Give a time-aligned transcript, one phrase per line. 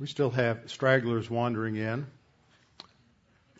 [0.00, 2.06] We still have stragglers wandering in.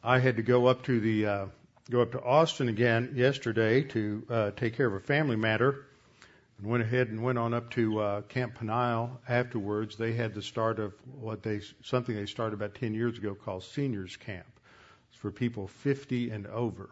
[0.02, 1.46] I had to go up to the uh,
[1.90, 5.84] go up to Austin again yesterday to uh, take care of a family matter,
[6.56, 9.96] and went ahead and went on up to uh, Camp Peniel afterwards.
[9.96, 13.62] They had the start of what they something they started about 10 years ago called
[13.62, 14.46] Seniors Camp.
[15.10, 16.88] It's for people 50 and over,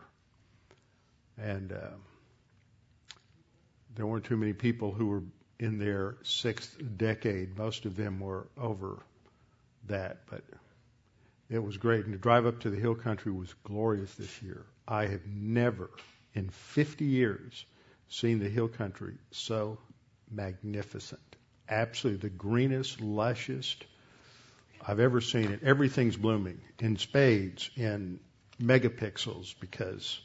[1.39, 1.97] and uh,
[3.97, 5.23] there weren't too many people who were
[5.59, 7.57] in their sixth decade.
[7.57, 8.99] Most of them were over
[9.89, 10.43] that, but
[11.51, 12.05] it was great.
[12.05, 14.65] And to drive up to the hill country was glorious this year.
[14.87, 15.91] I have never
[16.35, 17.65] in 50 years
[18.09, 19.79] seen the hill country so
[20.31, 21.21] magnificent.
[21.69, 23.85] Absolutely the greenest, lushest
[24.87, 25.61] I've ever seen it.
[25.63, 28.21] Everything's blooming in spades, in
[28.61, 30.21] megapixels, because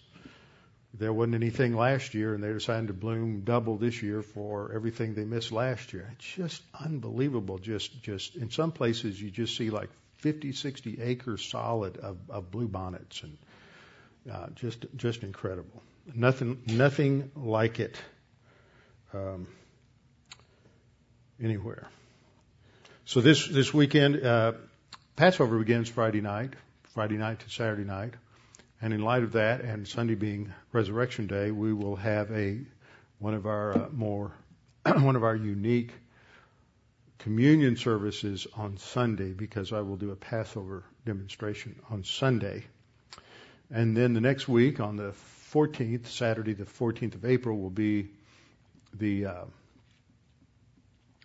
[0.93, 5.15] there wasn't anything last year, and they decided to bloom double this year for everything
[5.15, 6.09] they missed last year.
[6.13, 7.57] It's just unbelievable.
[7.57, 12.51] Just, just in some places, you just see like 50, 60 acres solid of, of
[12.51, 13.37] blue bonnets, and
[14.31, 15.81] uh, just, just incredible.
[16.13, 17.97] Nothing, nothing like it
[19.13, 19.47] um,
[21.41, 21.87] anywhere.
[23.05, 24.53] So this this weekend, uh,
[25.15, 26.53] Passover begins Friday night,
[26.93, 28.13] Friday night to Saturday night.
[28.83, 32.59] And in light of that, and Sunday being Resurrection Day, we will have a
[33.17, 34.33] one of our uh, more
[34.85, 35.93] one of our unique
[37.17, 42.65] communion services on Sunday because I will do a Passover demonstration on Sunday.
[43.71, 45.13] And then the next week, on the
[45.53, 48.09] 14th, Saturday, the 14th of April, will be
[48.93, 49.45] the uh,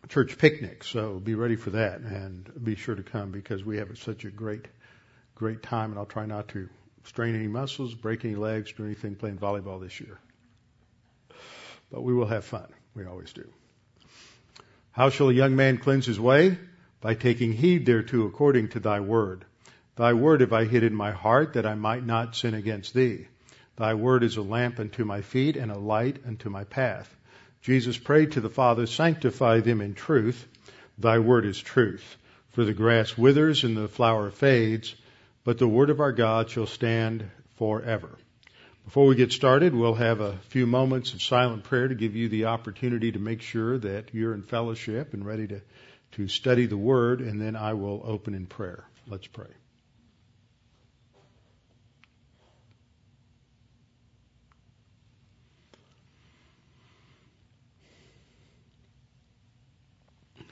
[0.08, 0.84] church picnic.
[0.84, 4.30] So be ready for that and be sure to come because we have such a
[4.30, 4.66] great,
[5.34, 5.90] great time.
[5.90, 6.68] And I'll try not to
[7.08, 10.18] strain any muscles, break any legs, do anything playing volleyball this year.
[11.90, 12.68] But we will have fun.
[12.94, 13.48] We always do.
[14.92, 16.58] How shall a young man cleanse his way?
[17.00, 19.44] By taking heed thereto according to thy word.
[19.96, 23.26] Thy word have I hid in my heart that I might not sin against thee.
[23.76, 27.14] Thy word is a lamp unto my feet and a light unto my path.
[27.62, 30.46] Jesus prayed to the Father, sanctify them in truth.
[30.98, 32.16] Thy word is truth.
[32.50, 34.94] For the grass withers and the flower fades,
[35.44, 38.18] but the word of our God shall stand forever.
[38.84, 42.28] Before we get started, we'll have a few moments of silent prayer to give you
[42.28, 45.60] the opportunity to make sure that you're in fellowship and ready to,
[46.12, 48.84] to study the word, and then I will open in prayer.
[49.06, 49.48] Let's pray.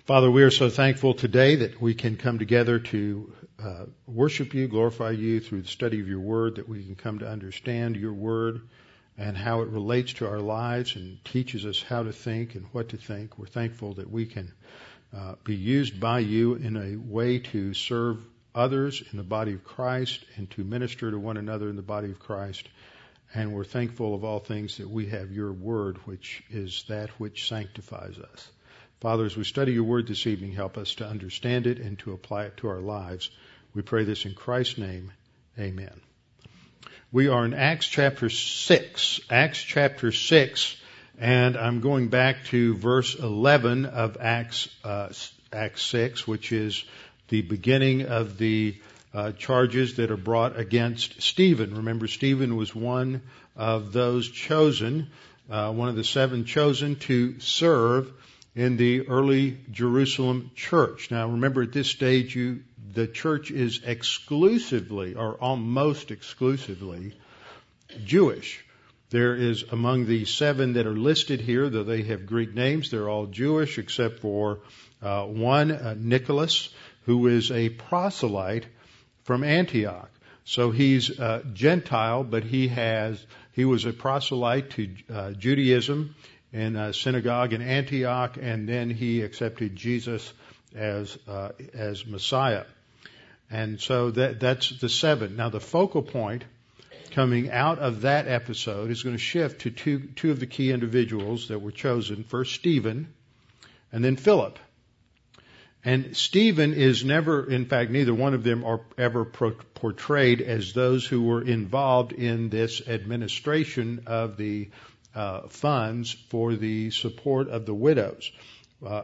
[0.06, 3.32] Father, we are so thankful today that we can come together to
[3.66, 7.18] uh, worship you, glorify you through the study of your word, that we can come
[7.18, 8.60] to understand your word
[9.18, 12.90] and how it relates to our lives and teaches us how to think and what
[12.90, 13.38] to think.
[13.38, 14.52] We're thankful that we can
[15.16, 18.18] uh, be used by you in a way to serve
[18.54, 22.10] others in the body of Christ and to minister to one another in the body
[22.10, 22.68] of Christ.
[23.34, 27.48] And we're thankful of all things that we have your word, which is that which
[27.48, 28.48] sanctifies us.
[29.00, 32.12] Father, as we study your word this evening, help us to understand it and to
[32.12, 33.30] apply it to our lives.
[33.76, 35.12] We pray this in Christ's name.
[35.58, 36.00] Amen.
[37.12, 39.20] We are in Acts chapter 6.
[39.28, 40.76] Acts chapter 6,
[41.18, 45.10] and I'm going back to verse 11 of Acts, uh,
[45.52, 46.84] Acts 6, which is
[47.28, 48.80] the beginning of the
[49.12, 51.74] uh, charges that are brought against Stephen.
[51.74, 53.20] Remember, Stephen was one
[53.56, 55.10] of those chosen,
[55.50, 58.10] uh, one of the seven chosen to serve
[58.56, 61.10] in the early Jerusalem church.
[61.10, 67.14] Now remember at this stage you, the church is exclusively or almost exclusively
[68.04, 68.64] Jewish.
[69.10, 73.08] There is among the seven that are listed here, though they have Greek names, they're
[73.08, 74.60] all Jewish except for
[75.00, 76.70] uh, one, uh, Nicholas,
[77.04, 78.66] who is a proselyte
[79.22, 80.10] from Antioch.
[80.44, 86.14] So he's uh, Gentile, but he has he was a proselyte to uh, Judaism
[86.52, 90.32] in a synagogue in Antioch, and then he accepted Jesus
[90.74, 92.64] as uh, as Messiah.
[93.50, 95.36] And so that that's the seven.
[95.36, 96.44] Now the focal point
[97.10, 100.72] coming out of that episode is going to shift to two two of the key
[100.72, 102.24] individuals that were chosen.
[102.24, 103.12] First Stephen,
[103.92, 104.58] and then Philip.
[105.84, 111.06] And Stephen is never, in fact, neither one of them are ever portrayed as those
[111.06, 114.68] who were involved in this administration of the
[115.14, 118.32] uh, funds for the support of the widows.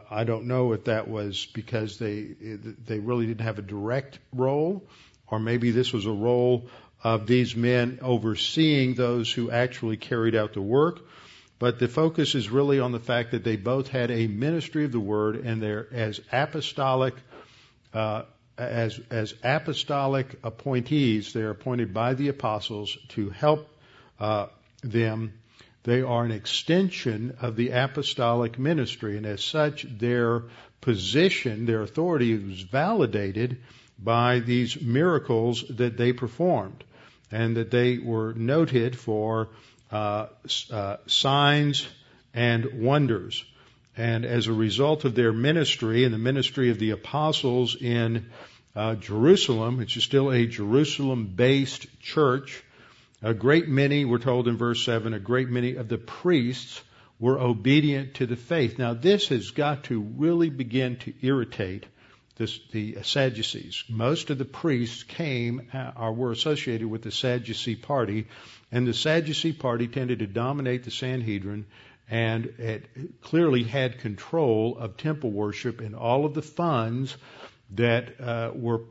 [0.09, 2.35] I don't know if that was because they
[2.85, 4.83] they really didn't have a direct role,
[5.27, 6.67] or maybe this was a role
[7.03, 11.01] of these men overseeing those who actually carried out the work.
[11.59, 14.91] But the focus is really on the fact that they both had a ministry of
[14.91, 17.13] the word, and they're as apostolic
[17.93, 18.23] uh,
[18.57, 23.67] as, as apostolic appointees, they're appointed by the apostles to help
[24.19, 24.47] uh,
[24.83, 25.33] them.
[25.83, 30.43] They are an extension of the apostolic ministry, and as such, their
[30.79, 33.57] position, their authority was validated
[33.99, 36.83] by these miracles that they performed,
[37.31, 39.49] and that they were noted for
[39.91, 40.27] uh,
[40.71, 41.87] uh, signs
[42.33, 43.43] and wonders.
[43.95, 48.29] And as a result of their ministry and the ministry of the apostles in
[48.75, 52.63] uh, Jerusalem, which is still a Jerusalem based church,
[53.23, 56.81] a great many, we're told in verse 7, a great many of the priests
[57.19, 58.77] were obedient to the faith.
[58.77, 61.85] Now, this has got to really begin to irritate
[62.35, 63.85] this, the Sadducees.
[63.89, 68.27] Most of the priests came uh, or were associated with the Sadducee party,
[68.71, 71.65] and the Sadducee party tended to dominate the Sanhedrin
[72.09, 77.15] and it clearly had control of temple worship and all of the funds
[77.71, 78.81] that uh, were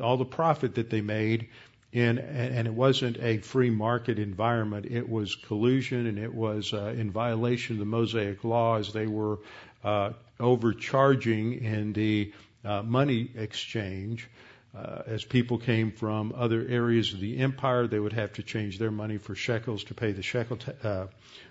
[0.00, 1.48] all the profit that they made
[1.92, 6.86] in and it wasn't a free market environment it was collusion and it was uh,
[6.96, 9.38] in violation of the mosaic law as they were
[9.84, 10.10] uh,
[10.40, 12.32] overcharging in the
[12.64, 14.28] uh, money exchange
[14.74, 18.78] uh, as people came from other areas of the empire, they would have to change
[18.78, 21.06] their money for shekels to pay the shekel, ta- uh,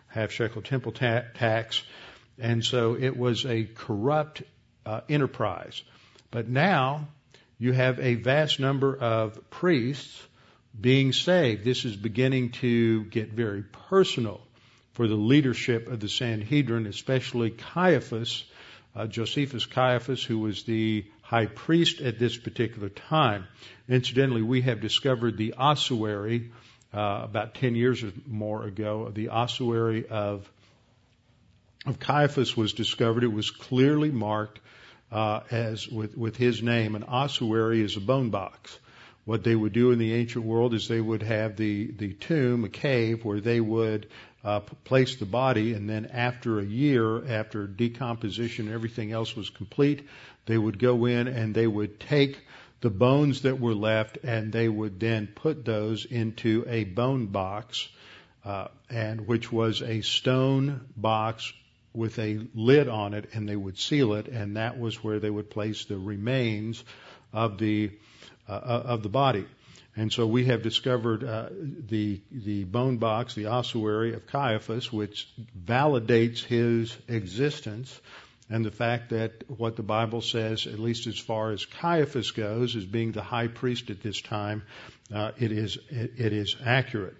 [0.08, 1.84] half shekel temple ta- tax.
[2.40, 4.42] And so it was a corrupt
[4.88, 5.84] uh, enterprise.
[6.32, 7.10] But now
[7.60, 10.28] you have a vast number of priests
[10.80, 11.64] being saved.
[11.64, 14.42] This is beginning to get very personal
[14.94, 18.44] for the leadership of the Sanhedrin, especially Caiaphas,
[18.96, 23.48] uh, Josephus Caiaphas, who was the high priest at this particular time.
[23.88, 26.52] Incidentally, we have discovered the ossuary
[26.94, 29.10] uh, about 10 years or more ago.
[29.14, 30.50] The ossuary of
[31.86, 33.24] of Caiaphas was discovered.
[33.24, 34.60] It was clearly marked
[35.12, 36.96] uh, as with with his name.
[36.96, 38.78] An ossuary is a bone box.
[39.26, 42.64] What they would do in the ancient world is they would have the the tomb,
[42.64, 44.08] a cave, where they would
[44.44, 50.08] uh, place the body, and then after a year, after decomposition, everything else was complete,
[50.48, 52.40] they would go in and they would take
[52.82, 57.88] the bones that were left and they would then put those into a bone box,
[58.44, 61.54] uh, and which was a stone box
[61.94, 65.30] with a lid on it, and they would seal it, and that was where they
[65.30, 66.84] would place the remains
[67.32, 67.92] of the
[68.54, 69.46] of the body.
[69.96, 75.28] And so we have discovered uh, the the bone box, the ossuary of Caiaphas, which
[75.66, 78.00] validates his existence,
[78.50, 82.78] and the fact that what the Bible says, at least as far as Caiaphas goes,
[82.78, 84.64] as being the high priest at this time,
[85.14, 87.16] uh, it is it, it is accurate.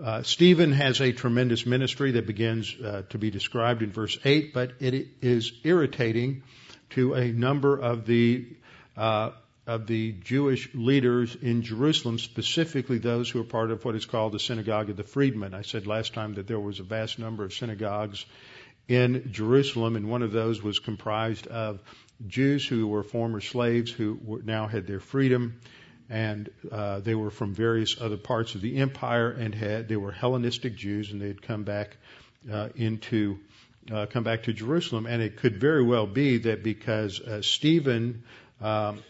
[0.00, 4.54] Uh, Stephen has a tremendous ministry that begins uh, to be described in verse 8,
[4.54, 6.42] but it is irritating
[6.90, 8.46] to a number of the
[8.96, 9.30] uh,
[9.70, 14.32] of the Jewish leaders in Jerusalem, specifically those who are part of what is called
[14.32, 15.54] the synagogue of the freedmen.
[15.54, 18.26] I said last time that there was a vast number of synagogues
[18.88, 21.78] in Jerusalem, and one of those was comprised of
[22.26, 25.60] Jews who were former slaves who were, now had their freedom,
[26.08, 30.10] and uh, they were from various other parts of the empire, and had they were
[30.10, 31.96] Hellenistic Jews, and they had come back
[32.50, 33.38] uh, into
[33.88, 38.24] uh, come back to Jerusalem, and it could very well be that because uh, Stephen
[38.60, 39.02] um,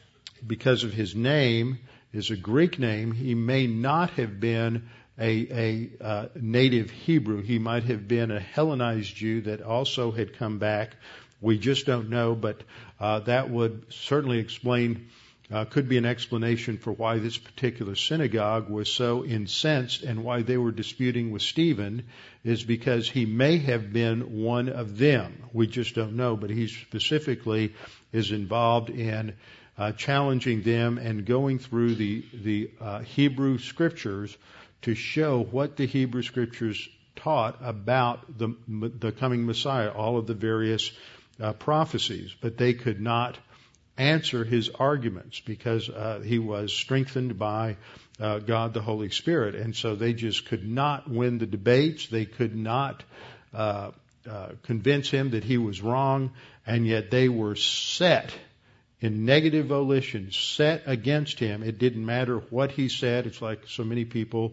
[0.47, 1.79] because of his name
[2.13, 7.43] is a Greek name, he may not have been a, a uh, native Hebrew.
[7.43, 10.97] He might have been a Hellenized Jew that also had come back.
[11.41, 12.63] We just don't know, but
[12.99, 15.09] uh, that would certainly explain,
[15.53, 20.43] uh, could be an explanation for why this particular synagogue was so incensed and why
[20.43, 22.05] they were disputing with Stephen,
[22.43, 25.45] is because he may have been one of them.
[25.53, 27.75] We just don't know, but he specifically
[28.13, 29.35] is involved in
[29.81, 34.37] uh, challenging them and going through the the uh, Hebrew scriptures
[34.83, 40.35] to show what the Hebrew scriptures taught about the the coming Messiah, all of the
[40.35, 40.93] various
[41.41, 43.39] uh, prophecies, but they could not
[43.97, 47.79] answer his arguments because uh, he was strengthened by
[48.21, 52.07] uh, God the Holy Spirit, and so they just could not win the debates.
[52.07, 53.03] They could not.
[53.53, 53.93] Uh,
[54.63, 56.31] convince him that he was wrong,
[56.67, 58.31] and yet they were set
[59.01, 61.63] in negative volition set against him.
[61.63, 63.27] It didn't matter what he said.
[63.27, 64.53] It's like so many people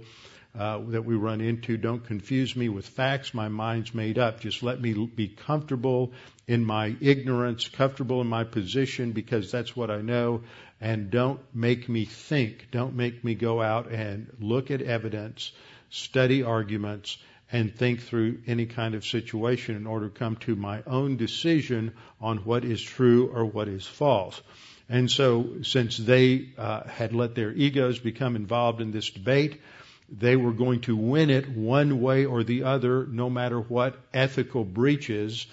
[0.57, 1.77] uh, that we run into.
[1.77, 3.33] Don't confuse me with facts.
[3.33, 4.39] My mind's made up.
[4.39, 6.13] Just let me be comfortable
[6.47, 10.43] in my ignorance, comfortable in my position because that's what I know.
[10.79, 12.69] And don't make me think.
[12.71, 15.51] Don't make me go out and look at evidence,
[15.89, 17.17] study arguments,
[17.51, 21.93] and think through any kind of situation in order to come to my own decision
[22.19, 24.41] on what is true or what is false.
[24.89, 29.61] And so, since they uh, had let their egos become involved in this debate,
[30.09, 34.63] they were going to win it one way or the other, no matter what ethical
[34.63, 35.45] breaches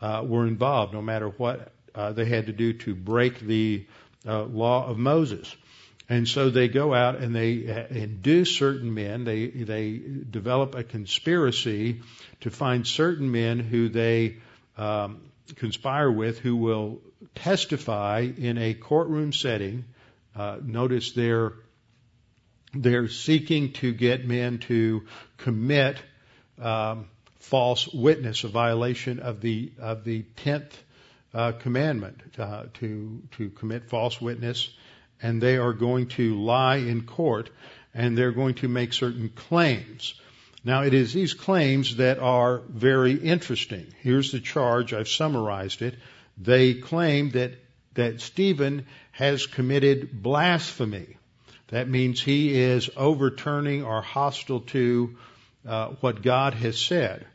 [0.00, 3.86] uh, were involved, no matter what uh, they had to do to break the
[4.26, 5.54] uh, law of Moses.
[6.12, 9.24] And so they go out and they induce certain men.
[9.24, 9.98] They they
[10.30, 12.02] develop a conspiracy
[12.42, 14.36] to find certain men who they
[14.76, 15.22] um,
[15.56, 17.00] conspire with, who will
[17.34, 19.86] testify in a courtroom setting.
[20.36, 21.54] Uh, notice they're
[22.74, 25.06] they're seeking to get men to
[25.38, 25.96] commit
[26.60, 30.78] um, false witness, a violation of the of the tenth
[31.32, 34.68] uh, commandment uh, to to commit false witness,
[35.22, 37.50] and they are going to lie in court,
[37.94, 40.14] and they're going to make certain claims.
[40.64, 43.86] Now, it is these claims that are very interesting.
[44.00, 44.92] Here's the charge.
[44.92, 45.94] I've summarized it.
[46.38, 47.52] They claim that
[47.94, 51.16] that Stephen has committed blasphemy.
[51.68, 55.16] That means he is overturning or hostile to
[55.66, 57.26] uh, what God has said.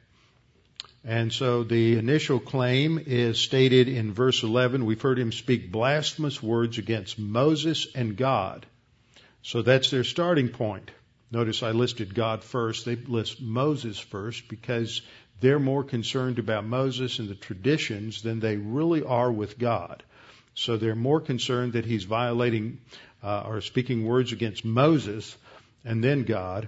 [1.07, 4.85] And so the initial claim is stated in verse 11.
[4.85, 8.65] We've heard him speak blasphemous words against Moses and God.
[9.41, 10.91] So that's their starting point.
[11.31, 12.83] Notice I listed God first.
[12.83, 15.01] They list Moses first because
[15.39, 20.03] they're more concerned about Moses and the traditions than they really are with God.
[20.55, 22.79] So they're more concerned that he's violating
[23.23, 25.37] uh, or speaking words against Moses
[25.85, 26.67] and then God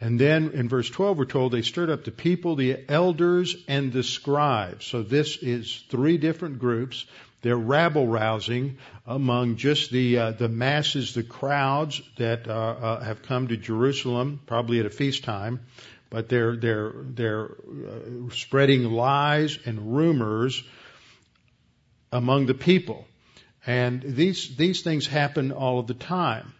[0.00, 3.92] and then in verse 12, we're told they stirred up the people, the elders, and
[3.92, 4.86] the scribes.
[4.86, 7.04] So this is three different groups.
[7.42, 13.22] They're rabble rousing among just the uh, the masses, the crowds that uh, uh, have
[13.22, 15.60] come to Jerusalem, probably at a feast time.
[16.08, 20.62] But they're they're they're uh, spreading lies and rumors
[22.12, 23.06] among the people,
[23.66, 26.52] and these these things happen all of the time.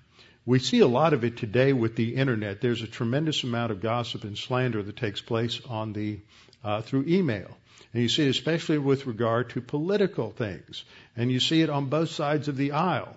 [0.46, 2.60] We see a lot of it today with the internet.
[2.60, 6.20] There's a tremendous amount of gossip and slander that takes place on the
[6.64, 7.56] uh, through email.
[7.92, 10.84] And you see it especially with regard to political things.
[11.16, 13.16] And you see it on both sides of the aisle.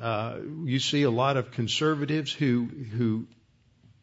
[0.00, 2.64] Uh, you see a lot of conservatives who,
[2.96, 3.26] who,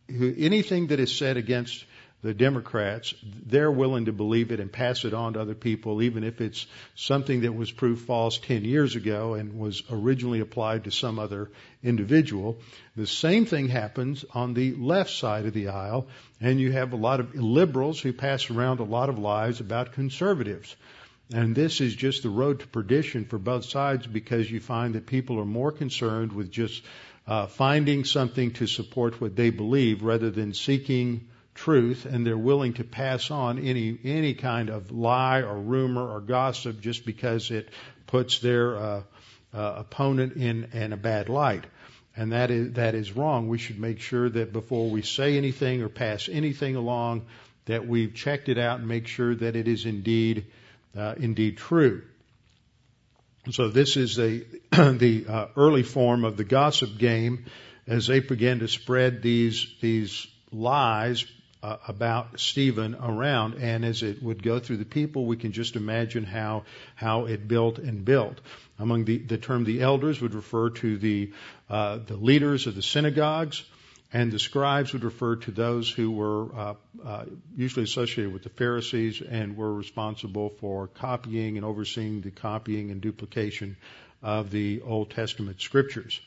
[0.08, 1.86] who anything that is said against
[2.22, 6.24] the Democrats, they're willing to believe it and pass it on to other people, even
[6.24, 10.92] if it's something that was proved false 10 years ago and was originally applied to
[10.92, 11.50] some other
[11.84, 12.60] individual.
[12.96, 16.10] The same thing happens on the left side of the aisle,
[16.40, 19.94] and you have a lot of liberals who pass around a lot of lies about
[19.94, 20.76] conservatives.
[21.34, 25.08] And this is just the road to perdition for both sides because you find that
[25.08, 26.84] people are more concerned with just
[27.26, 32.74] uh, finding something to support what they believe rather than seeking truth and they're willing
[32.74, 37.70] to pass on any any kind of lie or rumor or gossip just because it
[38.08, 39.02] puts their uh,
[39.54, 41.66] uh, opponent in in a bad light.
[42.16, 43.48] And that is that is wrong.
[43.48, 47.26] We should make sure that before we say anything or pass anything along
[47.66, 50.46] that we've checked it out and make sure that it is indeed
[50.98, 52.04] uh, indeed true.
[53.50, 57.46] So this is a, the uh, early form of the gossip game
[57.88, 61.26] as they began to spread these these lies
[61.64, 63.56] uh, about Stephen around.
[63.56, 66.64] And as it would go through the people, we can just imagine how
[66.96, 68.42] how it built and built.
[68.80, 71.32] Among the the term the elders would refer to the
[71.70, 73.64] uh, the leaders of the synagogues.
[74.14, 77.26] And the scribes would refer to those who were uh, uh,
[77.56, 83.00] usually associated with the Pharisees and were responsible for copying and overseeing the copying and
[83.00, 83.78] duplication
[84.22, 86.20] of the Old Testament scriptures.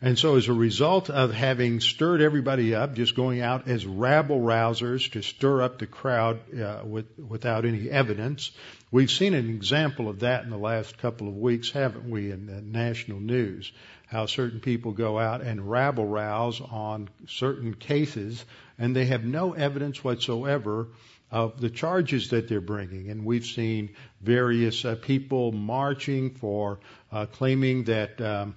[0.00, 4.38] And so as a result of having stirred everybody up, just going out as rabble
[4.38, 8.52] rousers to stir up the crowd uh, with, without any evidence,
[8.92, 12.46] we've seen an example of that in the last couple of weeks, haven't we, in
[12.46, 13.72] the national news?
[14.06, 18.44] How certain people go out and rabble rouse on certain cases
[18.78, 20.86] and they have no evidence whatsoever
[21.32, 23.10] of the charges that they're bringing.
[23.10, 23.90] And we've seen
[24.22, 26.78] various uh, people marching for
[27.10, 28.56] uh, claiming that um,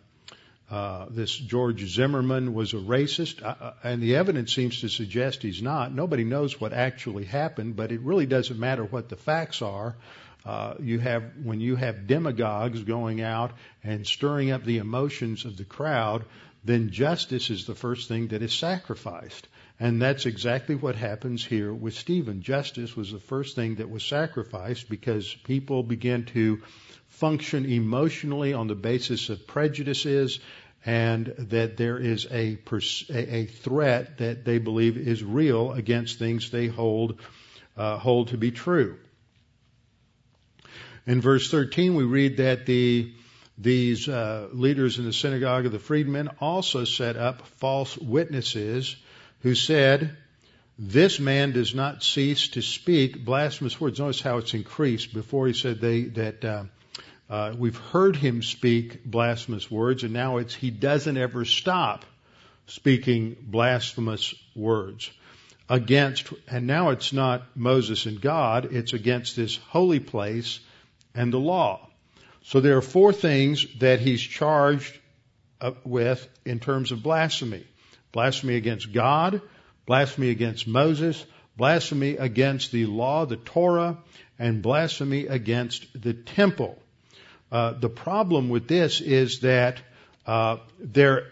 [0.71, 5.43] uh, this George Zimmerman was a racist, uh, uh, and the evidence seems to suggest
[5.43, 5.93] he's not.
[5.93, 9.97] Nobody knows what actually happened, but it really doesn't matter what the facts are.
[10.45, 13.51] Uh, you have when you have demagogues going out
[13.83, 16.23] and stirring up the emotions of the crowd,
[16.63, 19.49] then justice is the first thing that is sacrificed.
[19.77, 22.43] And that's exactly what happens here with Stephen.
[22.43, 26.61] Justice was the first thing that was sacrificed because people begin to
[27.09, 30.39] function emotionally on the basis of prejudices
[30.85, 32.57] and that there is a,
[33.09, 37.19] a threat that they believe is real against things they hold
[37.77, 38.97] uh, hold to be true.
[41.05, 43.13] In verse 13, we read that the
[43.57, 48.95] these uh, leaders in the synagogue of the freedmen also set up false witnesses
[49.41, 50.17] who said,
[50.79, 53.99] This man does not cease to speak blasphemous words.
[53.99, 55.13] Notice how it's increased.
[55.13, 56.63] Before he said they, that uh,
[57.31, 62.03] uh, we've heard him speak blasphemous words, and now it's he doesn't ever stop
[62.67, 65.09] speaking blasphemous words
[65.69, 70.59] against, and now it's not Moses and God, it's against this holy place
[71.15, 71.87] and the law.
[72.43, 74.99] So there are four things that he's charged
[75.61, 77.65] uh, with in terms of blasphemy.
[78.11, 79.41] Blasphemy against God,
[79.85, 83.99] blasphemy against Moses, blasphemy against the law, the Torah,
[84.37, 86.77] and blasphemy against the temple.
[87.51, 89.79] Uh, the problem with this is that
[90.25, 91.27] uh, there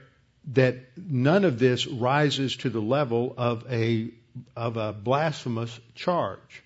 [0.53, 4.09] that none of this rises to the level of a
[4.55, 6.63] of a blasphemous charge.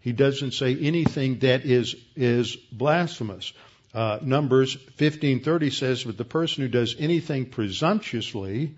[0.00, 3.52] He doesn't say anything that is is blasphemous.
[3.94, 8.74] Uh, Numbers 15:30 says, "But the person who does anything presumptuously,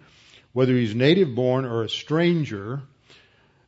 [0.52, 2.83] whether he's native born or a stranger,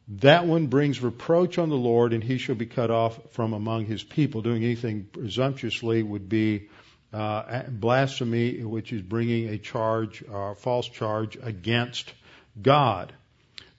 [0.09, 3.87] that one brings reproach on the Lord, and he shall be cut off from among
[3.87, 6.69] his people." Doing anything presumptuously would be
[7.13, 12.13] uh, blasphemy, which is bringing a charge, a uh, false charge against
[12.61, 13.13] God.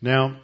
[0.01, 0.37] Now,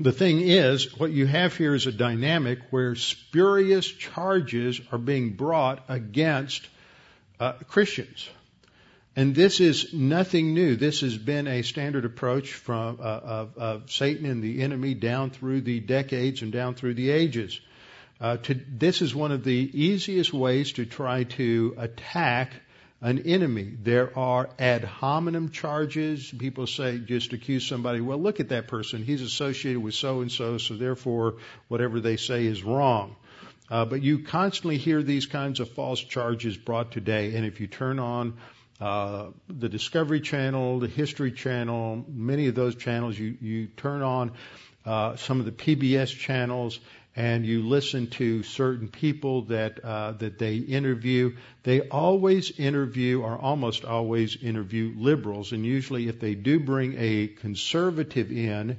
[0.00, 5.30] the thing is, what you have here is a dynamic where spurious charges are being
[5.34, 6.66] brought against
[7.38, 8.28] uh, Christians.
[9.16, 10.76] And this is nothing new.
[10.76, 15.30] This has been a standard approach from uh, of, of, Satan and the enemy down
[15.30, 17.60] through the decades and down through the ages.
[18.20, 22.52] Uh, to, this is one of the easiest ways to try to attack
[23.00, 23.72] an enemy.
[23.82, 26.30] There are ad hominem charges.
[26.38, 29.02] People say, just accuse somebody, well, look at that person.
[29.02, 33.16] He's associated with so and so, so therefore whatever they say is wrong.
[33.70, 37.66] Uh, but you constantly hear these kinds of false charges brought today, and if you
[37.66, 38.34] turn on
[38.80, 44.32] uh, the Discovery Channel, the History Channel, many of those channels, you, you turn on
[44.86, 46.80] uh, some of the PBS channels,
[47.14, 53.36] and you listen to certain people that uh, that they interview, they always interview or
[53.36, 58.78] almost always interview liberals, and usually if they do bring a conservative in,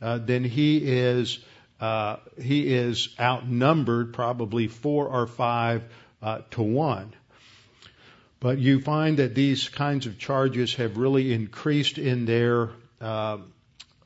[0.00, 1.38] uh, then he is
[1.80, 5.82] uh, he is outnumbered probably four or five
[6.22, 7.12] uh, to one.
[8.40, 13.38] But you find that these kinds of charges have really increased in their uh,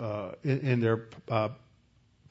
[0.00, 1.50] uh, in, in, their uh,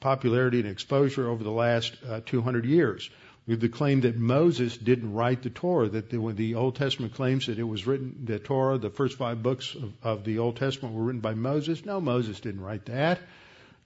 [0.00, 3.08] popularity and exposure over the last uh, 200 years.
[3.46, 7.14] We've the claim that Moses didn't write the Torah, that the, when the Old Testament
[7.14, 10.56] claims that it was written, the Torah, the first five books of, of the Old
[10.56, 11.84] Testament were written by Moses.
[11.84, 13.18] No, Moses didn't write that.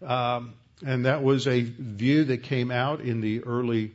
[0.04, 0.54] Um,
[0.84, 3.92] and that was a view that came out in the early,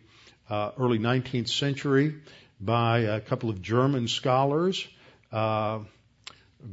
[0.50, 2.16] uh, early 19th century
[2.64, 4.88] by a couple of German scholars.
[5.32, 5.80] Uh,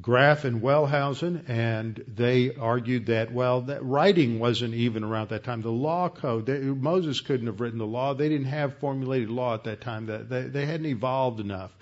[0.01, 5.63] Graf and Wellhausen, and they argued that, well, that writing wasn't even around that time.
[5.63, 8.15] The law code, they, Moses couldn't have written the law.
[8.15, 10.07] They didn't have formulated law at that time.
[10.07, 11.73] That they, they hadn't evolved enough.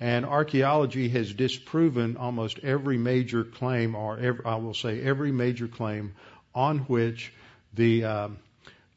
[0.00, 5.68] And archaeology has disproven almost every major claim, or every, I will say every major
[5.68, 6.14] claim
[6.52, 7.32] on which
[7.74, 8.38] the um,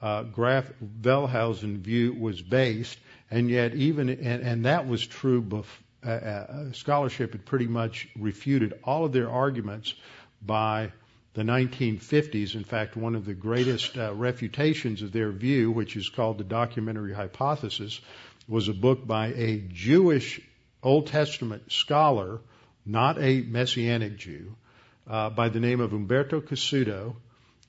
[0.05, 0.65] uh, Graf
[1.01, 2.97] Wellhausen view was based.
[3.31, 8.07] And yet, even and, and that was true before uh, uh, scholarship had pretty much
[8.15, 9.95] refuted all of their arguments
[10.39, 10.91] by
[11.33, 12.53] the 1950s.
[12.53, 16.43] In fact, one of the greatest uh, refutations of their view, which is called the
[16.43, 17.99] documentary hypothesis,
[18.47, 20.39] was a book by a Jewish
[20.83, 22.39] Old Testament scholar,
[22.85, 24.55] not a Messianic Jew,
[25.07, 27.15] uh, by the name of Umberto Cassuto,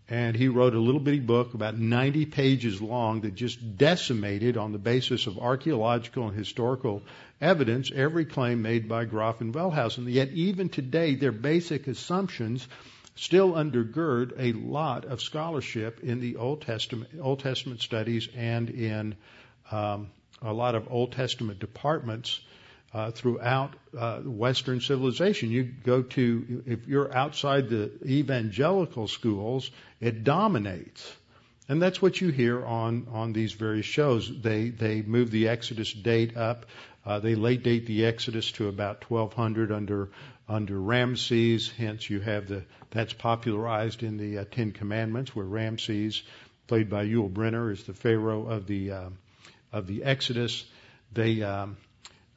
[0.08, 4.72] and he wrote a little bitty book about 90 pages long that just decimated on
[4.72, 7.02] the basis of archaeological and historical
[7.40, 10.10] evidence every claim made by Graf and Wellhausen.
[10.10, 12.66] Yet even today, their basic assumptions
[13.16, 19.16] still undergird a lot of scholarship in the Old Testament, Old Testament studies and in
[19.72, 22.40] um, a lot of Old Testament departments
[22.96, 25.50] uh, throughout uh, Western civilization.
[25.50, 31.14] You go to, if you're outside the evangelical schools, it dominates.
[31.68, 34.32] And that's what you hear on, on these various shows.
[34.40, 36.64] They, they move the Exodus date up.
[37.04, 40.08] Uh, they late date the Exodus to about 1200 under,
[40.48, 41.70] under Ramses.
[41.70, 46.22] Hence you have the, that's popularized in the uh, Ten Commandments where Ramses,
[46.66, 49.10] played by Yul Brynner, is the Pharaoh of the, uh,
[49.70, 50.64] of the Exodus.
[51.12, 51.76] They, um,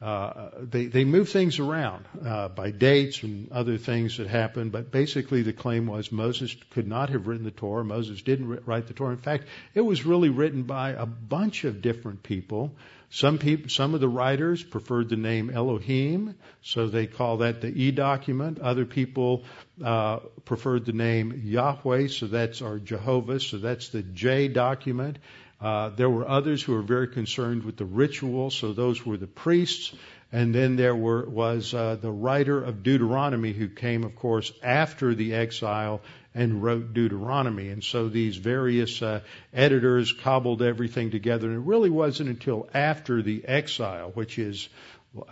[0.00, 4.90] uh, they they move things around uh, by dates and other things that happened, but
[4.90, 7.84] basically the claim was Moses could not have written the Torah.
[7.84, 9.12] Moses didn't write the Torah.
[9.12, 12.72] In fact, it was really written by a bunch of different people.
[13.10, 17.68] Some people, some of the writers preferred the name Elohim, so they call that the
[17.68, 18.60] E document.
[18.60, 19.44] Other people
[19.84, 25.18] uh, preferred the name Yahweh, so that's our Jehovah, so that's the J document.
[25.60, 29.26] Uh, there were others who were very concerned with the ritual, so those were the
[29.26, 29.94] priests.
[30.32, 35.14] And then there were, was uh, the writer of Deuteronomy who came, of course, after
[35.14, 36.02] the exile
[36.34, 37.68] and wrote Deuteronomy.
[37.68, 39.20] And so these various uh,
[39.52, 41.48] editors cobbled everything together.
[41.48, 44.68] And it really wasn't until after the exile, which is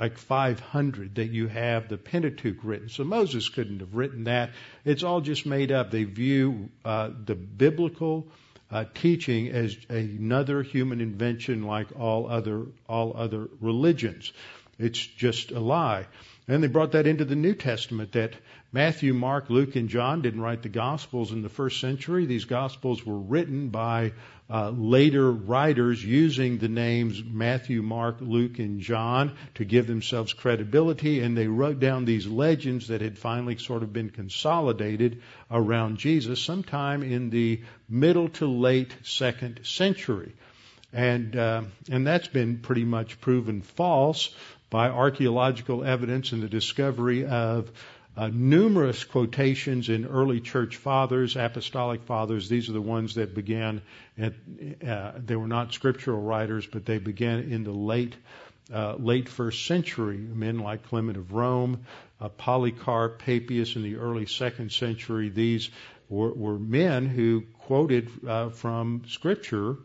[0.01, 2.89] like 500, that you have the Pentateuch written.
[2.89, 4.51] So Moses couldn't have written that.
[4.85, 5.93] It's all just made up.
[5.93, 8.27] They view uh, the biblical
[8.71, 14.33] uh, teaching as another human invention like all other all other religions.
[14.79, 16.07] It's just a lie.
[16.47, 18.35] And they brought that into the New Testament that
[18.71, 22.27] Matthew, Mark, Luke, and John didn't write the Gospels in the first century.
[22.27, 24.13] These Gospels were written by
[24.51, 31.21] uh, later writers using the names Matthew, Mark, Luke, and John to give themselves credibility,
[31.21, 36.43] and they wrote down these legends that had finally sort of been consolidated around Jesus
[36.43, 40.35] sometime in the middle to late second century.
[40.93, 44.35] And, uh, and that's been pretty much proven false
[44.71, 47.71] by archaeological evidence and the discovery of
[48.19, 52.49] uh, numerous quotations in early church fathers, apostolic fathers.
[52.49, 53.81] These are the ones that began
[54.19, 54.33] at,
[54.85, 58.17] uh, they were not scriptural writers, but they began in the late,
[58.75, 60.19] uh, late first century.
[60.19, 61.87] Men like Clement of Rome,
[62.21, 65.29] uh, Polycarp, Papias in the early second century.
[65.29, 65.71] These
[66.09, 69.77] were, were men who quoted uh, from scripture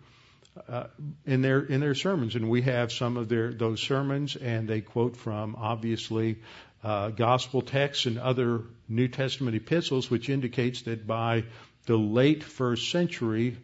[0.67, 0.85] uh,
[1.25, 4.81] in their in their sermons, and we have some of their those sermons, and they
[4.81, 6.37] quote from obviously
[6.83, 11.45] uh, gospel texts and other New Testament epistles, which indicates that by
[11.85, 13.57] the late first century,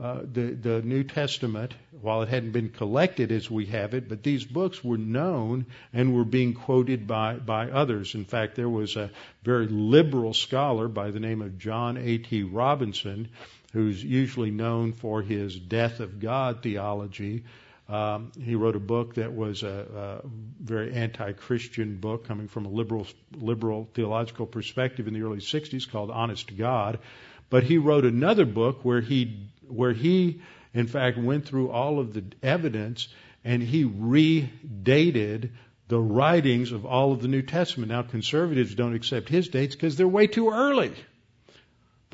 [0.00, 4.24] uh, the the New Testament, while it hadn't been collected as we have it, but
[4.24, 8.14] these books were known and were being quoted by by others.
[8.14, 9.10] In fact, there was a
[9.44, 12.18] very liberal scholar by the name of John A.
[12.18, 12.42] T.
[12.42, 13.28] Robinson
[13.74, 17.42] who's usually known for his death of God theology.
[17.88, 20.28] Um, he wrote a book that was a, a
[20.62, 26.10] very anti-Christian book coming from a liberal, liberal theological perspective in the early 60s called
[26.10, 26.98] Honest God.
[27.50, 30.40] But he wrote another book where he, where he,
[30.72, 33.08] in fact, went through all of the evidence
[33.44, 35.50] and he redated
[35.88, 37.92] the writings of all of the New Testament.
[37.92, 40.94] Now, conservatives don't accept his dates because they're way too early.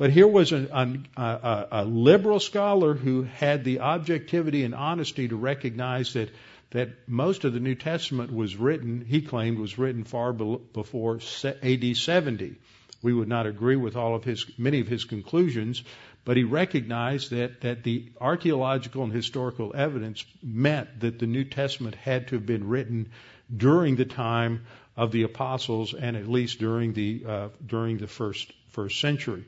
[0.01, 0.67] But here was a,
[1.15, 6.31] a, a, liberal scholar who had the objectivity and honesty to recognize that,
[6.71, 11.95] that most of the New Testament was written, he claimed, was written far before AD
[11.95, 12.55] 70.
[13.03, 15.83] We would not agree with all of his, many of his conclusions,
[16.25, 21.93] but he recognized that, that the archaeological and historical evidence meant that the New Testament
[21.93, 23.11] had to have been written
[23.55, 24.65] during the time
[24.97, 29.45] of the apostles and at least during the, uh, during the first, first century.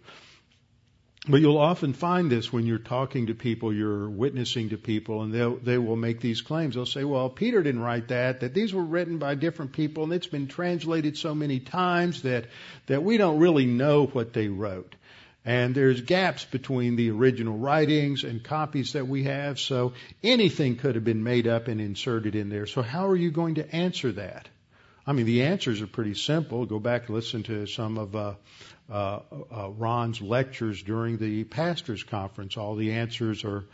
[1.26, 5.34] But you'll often find this when you're talking to people, you're witnessing to people, and
[5.34, 6.76] they they will make these claims.
[6.76, 10.12] They'll say, "Well, Peter didn't write that; that these were written by different people, and
[10.12, 12.48] it's been translated so many times that
[12.88, 14.96] that we don't really know what they wrote."
[15.46, 20.96] And there's gaps between the original writings and copies that we have, so anything could
[20.96, 22.66] have been made up and inserted in there.
[22.66, 24.50] So how are you going to answer that?
[25.06, 26.66] I mean, the answers are pretty simple.
[26.66, 28.34] Go back and listen to some of uh,
[28.89, 29.20] uh,
[29.52, 32.56] uh, Ron's lectures during the pastors' conference.
[32.56, 33.66] All the answers are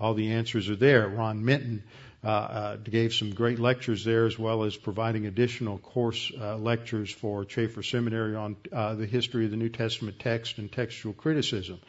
[0.00, 1.08] all the answers are there.
[1.08, 1.82] Ron Minton
[2.24, 7.10] uh, uh, gave some great lectures there, as well as providing additional course uh, lectures
[7.10, 11.80] for Chafer Seminary on the history of the New Testament text and textual criticism.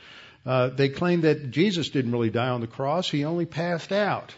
[0.45, 4.33] They claim that Jesus didn't really die on the cross; he only passed out.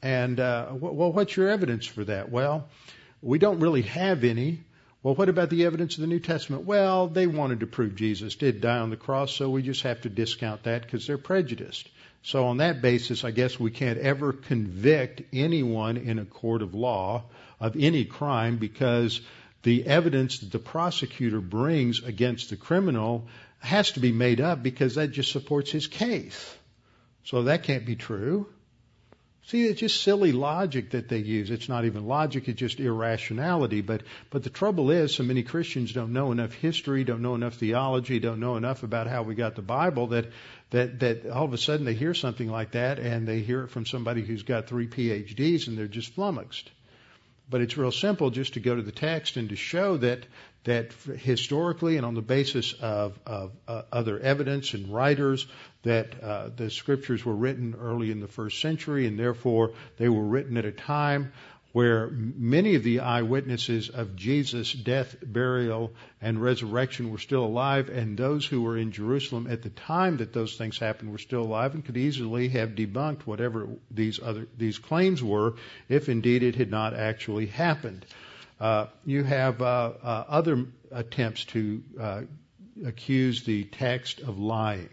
[0.00, 2.30] And well, what's your evidence for that?
[2.30, 2.68] Well,
[3.22, 4.60] we don't really have any.
[5.02, 6.64] Well, what about the evidence of the New Testament?
[6.64, 10.02] Well, they wanted to prove Jesus did die on the cross, so we just have
[10.02, 11.88] to discount that because they're prejudiced.
[12.22, 16.74] So on that basis, I guess we can't ever convict anyone in a court of
[16.74, 17.24] law
[17.58, 19.20] of any crime because
[19.62, 23.26] the evidence that the prosecutor brings against the criminal
[23.58, 26.56] has to be made up because that just supports his case.
[27.24, 28.46] So that can't be true.
[29.46, 31.50] See, it's just silly logic that they use.
[31.50, 33.80] It's not even logic, it's just irrationality.
[33.80, 37.54] But, but the trouble is, so many Christians don't know enough history, don't know enough
[37.54, 40.26] theology, don't know enough about how we got the Bible that,
[40.70, 43.70] that, that all of a sudden they hear something like that and they hear it
[43.70, 46.70] from somebody who's got three PhDs and they're just flummoxed.
[47.50, 50.24] but it's real simple just to go to the text and to show that
[50.64, 55.46] that historically and on the basis of, of uh, other evidence and writers
[55.82, 60.24] that uh, the scriptures were written early in the first century and therefore they were
[60.24, 61.32] written at a time
[61.72, 68.16] where many of the eyewitnesses of Jesus' death, burial, and resurrection were still alive, and
[68.16, 71.74] those who were in Jerusalem at the time that those things happened were still alive
[71.74, 75.54] and could easily have debunked whatever these other these claims were,
[75.88, 78.04] if indeed it had not actually happened.
[78.60, 82.20] Uh, you have uh, uh, other attempts to uh,
[82.84, 84.90] accuse the text of lying.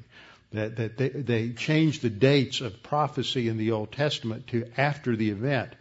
[0.52, 5.16] That, that they, they changed the dates of prophecy in the Old Testament to after
[5.16, 5.76] the event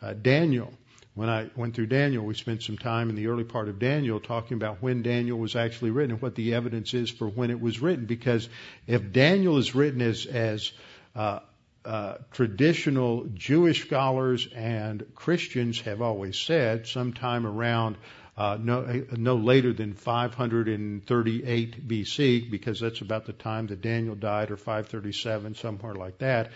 [0.00, 0.72] uh, Daniel.
[1.14, 4.20] When I went through Daniel, we spent some time in the early part of Daniel
[4.20, 7.60] talking about when Daniel was actually written and what the evidence is for when it
[7.60, 8.04] was written.
[8.04, 8.48] Because
[8.86, 10.72] if Daniel is written as as
[11.14, 11.40] uh,
[11.86, 17.96] uh, traditional Jewish scholars and Christians have always said, sometime around
[18.36, 24.50] uh, no, no later than 538 BC, because that's about the time that Daniel died,
[24.50, 26.50] or 537, somewhere like that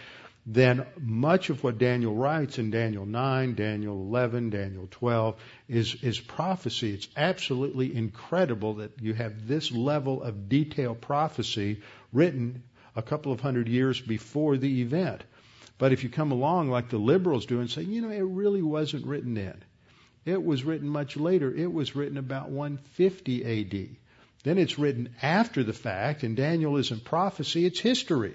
[0.46, 5.36] then much of what Daniel writes in Daniel 9, Daniel 11, Daniel 12
[5.68, 6.94] is, is prophecy.
[6.94, 12.62] It's absolutely incredible that you have this level of detailed prophecy written
[12.96, 15.22] a couple of hundred years before the event.
[15.78, 18.62] But if you come along like the liberals do and say, you know, it really
[18.62, 19.62] wasn't written then.
[20.24, 21.52] It was written much later.
[21.52, 23.96] It was written about 150 AD.
[24.42, 28.34] Then it's written after the fact, and Daniel isn't prophecy, it's history.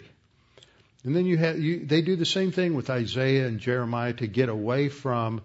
[1.03, 4.27] And then you have you, they do the same thing with Isaiah and Jeremiah to
[4.27, 5.41] get away from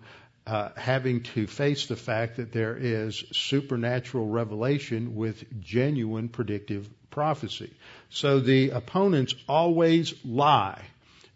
[0.46, 7.72] uh, having to face the fact that there is supernatural revelation with genuine predictive prophecy.
[8.09, 10.83] So the opponents always lie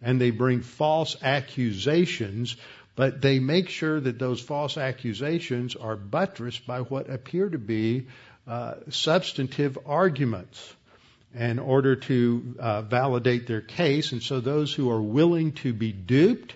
[0.02, 2.56] and they bring false accusations,
[2.96, 8.06] but they make sure that those false accusations are buttressed by what appear to be
[8.46, 10.74] uh, substantive arguments
[11.34, 14.12] in order to uh, validate their case.
[14.12, 16.54] And so those who are willing to be duped,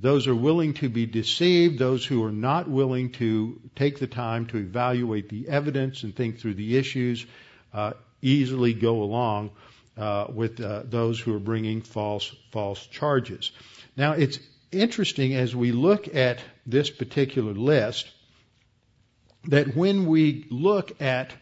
[0.00, 4.46] those are willing to be deceived, those who are not willing to take the time
[4.46, 7.26] to evaluate the evidence and think through the issues,
[7.74, 7.92] uh,
[8.22, 9.50] easily go along
[9.96, 13.52] uh, with uh, those who are bringing false false charges.
[13.96, 14.38] Now it's
[14.72, 18.10] interesting as we look at this particular list
[19.44, 21.32] that when we look at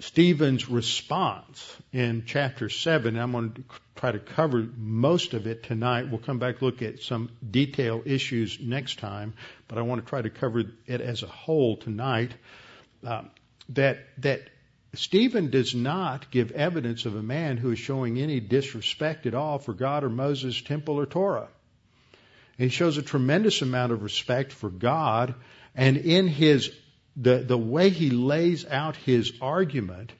[0.00, 3.18] Stephen's response in chapter 7.
[3.18, 3.64] I'm going to
[3.96, 6.08] try to cover most of it tonight.
[6.08, 9.34] We'll come back look at some detail issues next time,
[9.66, 12.32] but I want to try to cover it as a whole tonight.
[13.04, 13.22] Uh,
[13.70, 14.42] that that
[14.94, 19.58] Stephen does not give evidence of a man who is showing any disrespect at all
[19.58, 21.48] for God or Moses, temple or Torah.
[22.58, 25.34] He shows a tremendous amount of respect for God,
[25.74, 26.70] and in his
[27.16, 30.12] the, the way he lays out his argument,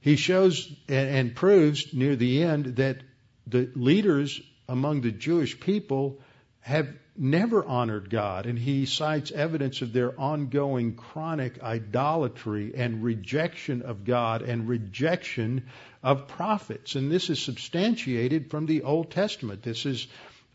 [0.00, 2.98] he shows and, and proves near the end that
[3.46, 6.20] the leaders among the Jewish people
[6.60, 13.82] have never honored God, and he cites evidence of their ongoing chronic idolatry and rejection
[13.82, 15.64] of God and rejection
[16.02, 16.94] of prophets.
[16.94, 19.62] And this is substantiated from the Old Testament.
[19.62, 20.06] This is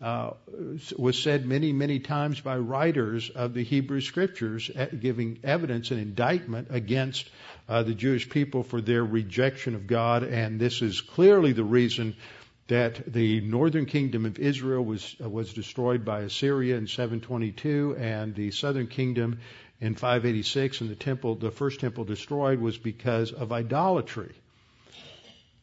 [0.04, 6.00] was said many, many times by writers of the Hebrew Scriptures, uh, giving evidence and
[6.00, 7.30] indictment against
[7.70, 10.24] uh, the Jewish people for their rejection of God.
[10.24, 12.18] And this is clearly the reason
[12.68, 18.36] that the northern kingdom of Israel was uh, was destroyed by Assyria in 722, and
[18.36, 19.40] the southern kingdom
[19.80, 24.34] in 586, and the temple, the first temple destroyed, was because of idolatry.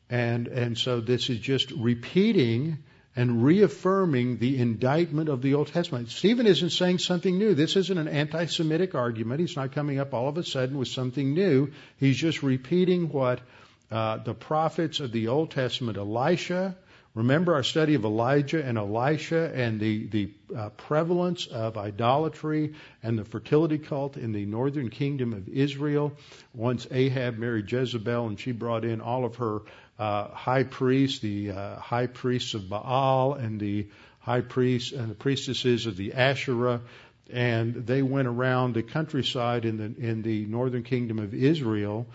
[0.09, 2.79] And and so this is just repeating
[3.21, 6.09] and reaffirming the indictment of the Old Testament.
[6.09, 7.53] Stephen isn't saying something new.
[7.53, 9.41] This isn't an anti Semitic argument.
[9.41, 11.71] He's not coming up all of a sudden with something new.
[11.99, 13.43] He's just repeating what
[13.91, 16.75] uh, the prophets of the Old Testament, Elisha,
[17.13, 23.19] Remember our study of Elijah and Elisha and the, the uh, prevalence of idolatry and
[23.19, 26.13] the fertility cult in the northern kingdom of Israel.
[26.55, 29.63] Once Ahab married Jezebel and she brought in all of her
[30.01, 33.87] high priests, the uh, high priests of Baal and the
[34.21, 36.81] high priests and the priestesses of the Asherah,
[37.31, 42.07] and they went around the countryside in the in the northern kingdom of Israel,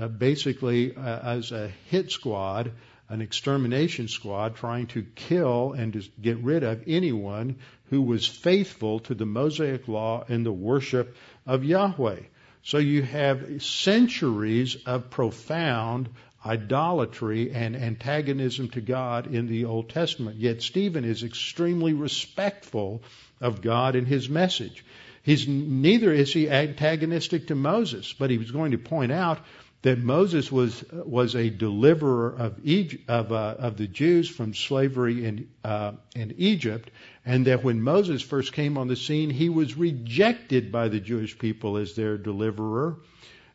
[0.00, 2.72] uh, basically uh, as a hit squad,
[3.08, 7.56] an extermination squad, trying to kill and to get rid of anyone
[7.90, 12.20] who was faithful to the Mosaic law and the worship of Yahweh.
[12.64, 16.08] So you have centuries of profound
[16.44, 20.36] idolatry and antagonism to God in the Old Testament.
[20.36, 23.02] Yet Stephen is extremely respectful
[23.40, 24.84] of God and his message.
[25.22, 29.38] He's neither is he antagonistic to Moses, but he was going to point out
[29.82, 35.24] that Moses was was a deliverer of Egypt, of, uh, of the Jews from slavery
[35.24, 36.90] in uh, in Egypt,
[37.26, 41.38] and that when Moses first came on the scene, he was rejected by the Jewish
[41.38, 42.96] people as their deliverer,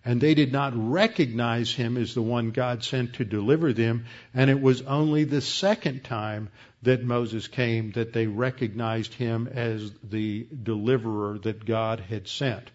[0.07, 4.05] and they did not recognize him as the one God sent to deliver them.
[4.33, 6.47] And it was only the second time
[6.83, 12.71] that Moses came that they recognized him as the deliverer that God had sent.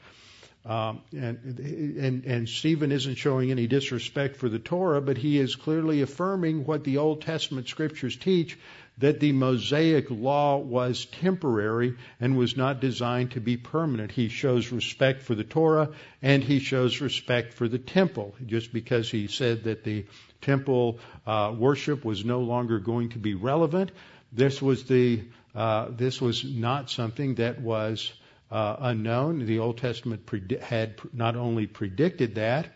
[0.67, 5.57] Um, and, and, and Stephen isn't showing any disrespect for the Torah, but he is
[5.57, 8.59] clearly affirming what the Old Testament scriptures teach
[9.03, 14.13] that the Mosaic law was temporary and was not designed to be permanent.
[14.13, 15.91] He shows respect for the Torah
[16.23, 18.33] and he shows respect for the temple.
[18.47, 20.07] Just because he said that the
[20.41, 23.91] temple uh, worship was no longer going to be relevant,
[24.33, 28.13] this was the uh, this was not something that was
[28.53, 29.47] uh, unknown.
[29.47, 30.29] The Old Testament
[30.61, 32.67] had not only predicted that,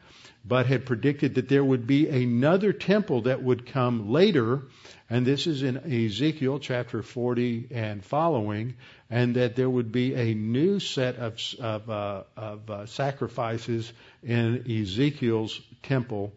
[0.43, 4.63] but had predicted that there would be another temple that would come later,
[5.11, 8.75] and this is in Ezekiel chapter 40 and following,
[9.11, 14.65] and that there would be a new set of, of, uh, of uh, sacrifices in
[14.71, 16.33] Ezekiel's temple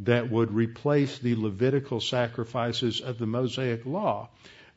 [0.00, 4.30] that would replace the Levitical sacrifices of the Mosaic law.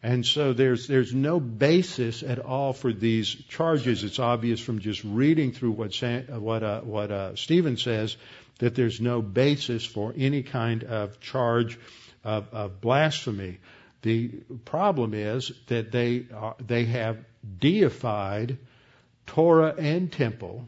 [0.05, 4.03] And so there's there's no basis at all for these charges.
[4.03, 5.95] It's obvious from just reading through what
[6.27, 8.17] what uh, what uh, Stephen says
[8.59, 11.79] that there's no basis for any kind of charge
[12.23, 13.59] of, of blasphemy.
[14.01, 14.27] The
[14.65, 17.17] problem is that they are, they have
[17.59, 18.57] deified
[19.25, 20.67] Torah and temple,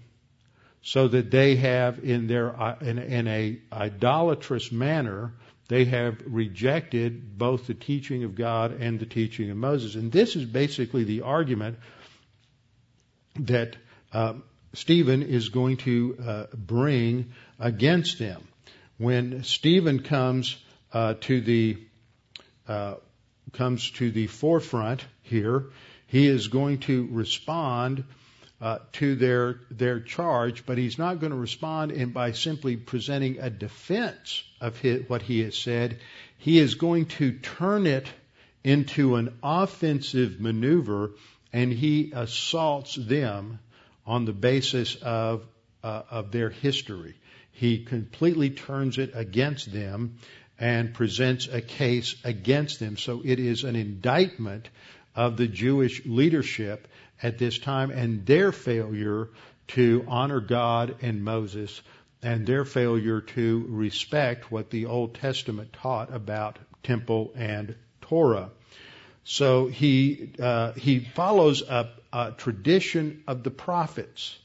[0.81, 5.33] so that they have in their uh, in, in a idolatrous manner
[5.67, 9.95] they have rejected both the teaching of God and the teaching of Moses.
[9.95, 11.79] And this is basically the argument
[13.39, 13.75] that
[14.13, 14.33] uh,
[14.73, 18.47] Stephen is going to uh, bring against them.
[18.97, 20.57] When Stephen comes
[20.93, 21.77] uh, to the
[22.67, 22.95] uh,
[23.53, 25.65] comes to the forefront here,
[26.07, 28.03] he is going to respond
[28.61, 33.39] uh, to their their charge, but he's not going to respond in by simply presenting
[33.39, 35.99] a defense of his, what he has said.
[36.37, 38.07] He is going to turn it
[38.63, 41.11] into an offensive maneuver,
[41.51, 43.59] and he assaults them
[44.05, 45.45] on the basis of
[45.83, 47.15] uh, of their history.
[47.51, 50.17] He completely turns it against them
[50.59, 52.97] and presents a case against them.
[52.97, 54.69] So it is an indictment
[55.15, 56.87] of the Jewish leadership
[57.21, 59.29] at this time and their failure
[59.67, 61.81] to honor God and Moses
[62.21, 68.49] and their failure to respect what the Old Testament taught about temple and Torah.
[69.23, 74.37] So he uh, he follows up a tradition of the prophets,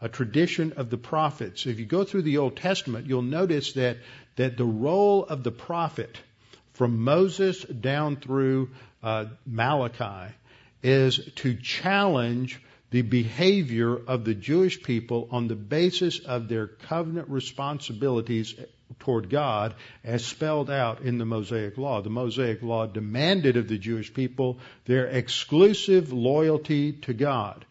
[0.00, 1.66] a tradition of the prophets.
[1.66, 3.98] If you go through the Old Testament, you'll notice that
[4.36, 6.18] that the role of the prophet
[6.72, 8.70] from Moses down through
[9.02, 10.34] uh, Malachi
[10.82, 17.28] is to challenge the behavior of the Jewish people on the basis of their covenant
[17.30, 18.54] responsibilities
[18.98, 22.02] toward God as spelled out in the Mosaic Law.
[22.02, 27.64] The Mosaic Law demanded of the Jewish people their exclusive loyalty to God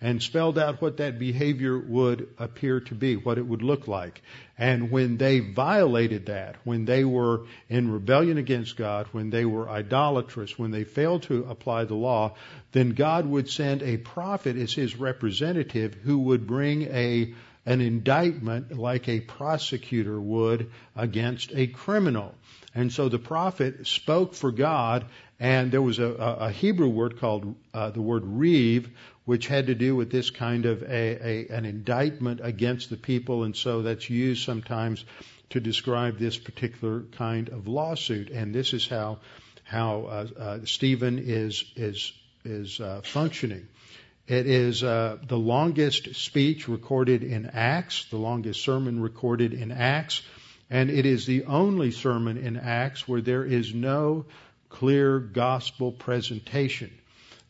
[0.00, 4.20] and spelled out what that behavior would appear to be, what it would look like.
[4.58, 9.68] And when they violated that, when they were in rebellion against God, when they were
[9.68, 12.34] idolatrous, when they failed to apply the law,
[12.72, 17.34] then God would send a prophet as his representative who would bring a
[17.66, 22.32] an indictment like a prosecutor would against a criminal.
[22.76, 25.06] And so the prophet spoke for God,
[25.40, 28.88] and there was a, a Hebrew word called uh, the word reeve,
[29.26, 33.42] which had to do with this kind of a, a, an indictment against the people,
[33.44, 35.04] and so that's used sometimes
[35.50, 38.30] to describe this particular kind of lawsuit.
[38.30, 39.18] And this is how
[39.64, 42.12] how uh, uh, Stephen is is
[42.44, 43.66] is uh, functioning.
[44.28, 50.22] It is uh, the longest speech recorded in Acts, the longest sermon recorded in Acts,
[50.70, 54.26] and it is the only sermon in Acts where there is no
[54.68, 56.92] clear gospel presentation.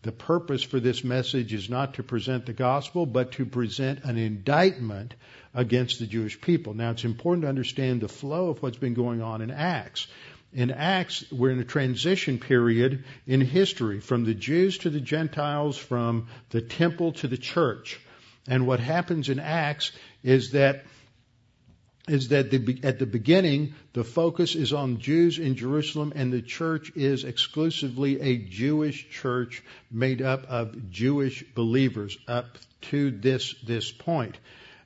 [0.02, 4.16] The purpose for this message is not to present the gospel, but to present an
[4.16, 5.14] indictment
[5.54, 6.74] against the Jewish people.
[6.74, 10.06] Now, it's important to understand the flow of what's been going on in Acts.
[10.52, 15.76] In Acts, we're in a transition period in history from the Jews to the Gentiles,
[15.76, 18.00] from the temple to the church.
[18.46, 19.92] And what happens in Acts
[20.22, 20.84] is that
[22.08, 26.42] is that the, at the beginning, the focus is on Jews in Jerusalem, and the
[26.42, 32.46] church is exclusively a Jewish church made up of Jewish believers up
[32.82, 34.38] to this, this point.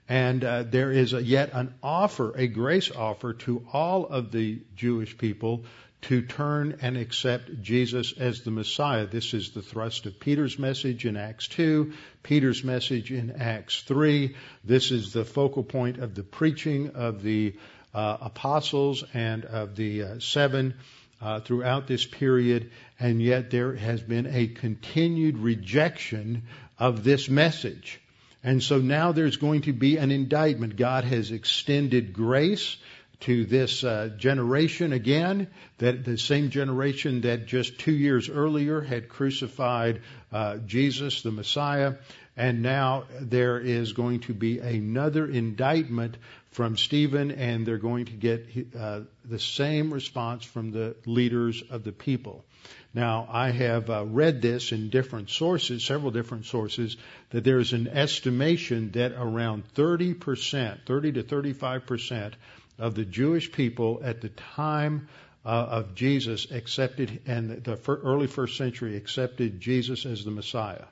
[0.09, 4.61] And uh, there is a, yet an offer, a grace offer to all of the
[4.75, 5.65] Jewish people
[6.03, 9.07] to turn and accept Jesus as the Messiah.
[9.07, 11.93] This is the thrust of Peter's message in Acts 2,
[12.23, 14.35] Peter's message in Acts 3.
[14.65, 17.55] This is the focal point of the preaching of the
[17.93, 20.75] uh, apostles and of the uh, seven
[21.21, 26.45] uh, throughout this period, and yet there has been a continued rejection
[26.79, 28.01] of this message.
[28.43, 30.77] And so now there's going to be an indictment.
[30.77, 32.79] God has extended grace
[33.21, 35.49] to this uh, generation again,
[35.79, 40.01] that the same generation that just two years earlier had crucified
[40.33, 41.95] uh, Jesus, the Messiah,
[42.37, 46.17] and now there is going to be another indictment
[46.53, 48.47] from Stephen, and they're going to get
[48.79, 52.45] uh, the same response from the leaders of the people.
[52.93, 56.97] Now, I have uh, read this in different sources, several different sources,
[57.31, 62.33] that there is an estimation that around 30%, 30 to 35%
[62.81, 65.09] of the Jewish people at the time
[65.45, 70.85] uh, of Jesus accepted, and the early first century accepted Jesus as the Messiah.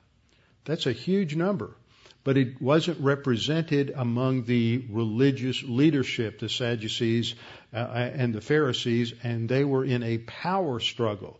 [0.65, 1.75] That's a huge number.
[2.23, 7.33] But it wasn't represented among the religious leadership, the Sadducees
[7.73, 11.39] uh, and the Pharisees, and they were in a power struggle.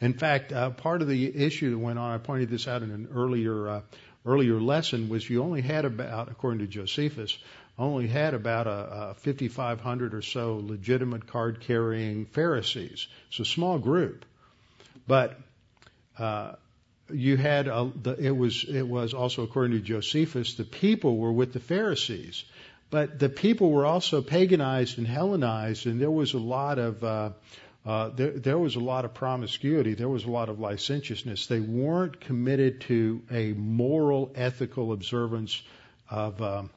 [0.00, 2.90] In fact, uh, part of the issue that went on, I pointed this out in
[2.90, 3.80] an earlier uh,
[4.24, 7.36] earlier lesson, was you only had about, according to Josephus,
[7.80, 13.08] only had about a, a 5,500 or so legitimate card carrying Pharisees.
[13.28, 14.24] It's a small group.
[15.06, 15.38] But
[16.18, 16.52] uh,
[17.12, 21.32] you had a, the, it was it was also according to Josephus the people were
[21.32, 22.44] with the Pharisees,
[22.90, 27.30] but the people were also paganized and Hellenized, and there was a lot of uh,
[27.86, 29.94] uh, there, there was a lot of promiscuity.
[29.94, 31.46] There was a lot of licentiousness.
[31.46, 35.62] They weren't committed to a moral, ethical observance
[36.10, 36.70] of um,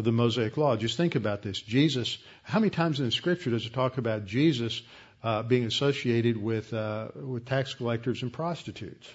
[0.00, 0.76] of the Mosaic Law.
[0.76, 1.60] Just think about this.
[1.60, 4.82] Jesus, how many times in the Scripture does it talk about Jesus
[5.22, 9.08] uh, being associated with uh, with tax collectors and prostitutes?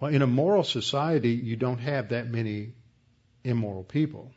[0.00, 2.72] Well, in a moral society, you don't have that many
[3.44, 4.32] immoral people.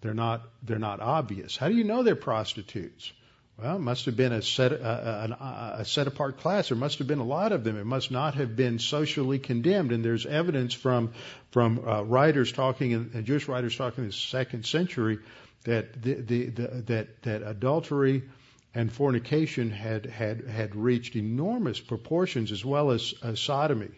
[0.00, 1.56] They're not they're not obvious.
[1.56, 3.12] How do you know they're prostitutes?
[3.60, 6.68] Well, it must have been a set, a, a, set apart class.
[6.68, 7.76] There must have been a lot of them.
[7.76, 9.90] It must not have been socially condemned.
[9.90, 11.12] And there's evidence from
[11.50, 15.18] from uh, writers talking, in, Jewish writers talking in the second century,
[15.64, 18.22] that the, the, the, that that adultery
[18.74, 23.90] and fornication had had had reached enormous proportions, as well as uh, sodomy.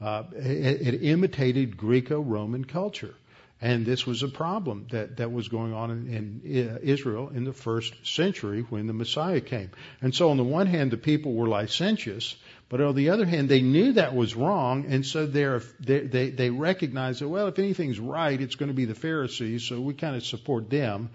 [0.00, 3.14] Uh, it, it imitated Greco-Roman culture.
[3.62, 7.44] And this was a problem that, that was going on in, in uh, Israel in
[7.44, 9.70] the first century when the Messiah came.
[10.00, 12.34] And so on the one hand, the people were licentious,
[12.68, 16.50] but on the other hand, they knew that was wrong, and so they they they
[16.50, 20.16] recognized that well, if anything's right, it's going to be the Pharisees, so we kind
[20.16, 21.10] of support them,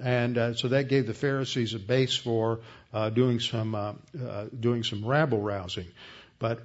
[0.00, 2.60] and uh, so that gave the Pharisees a base for
[2.94, 5.88] uh, doing some uh, uh doing some rabble rousing.
[6.38, 6.60] But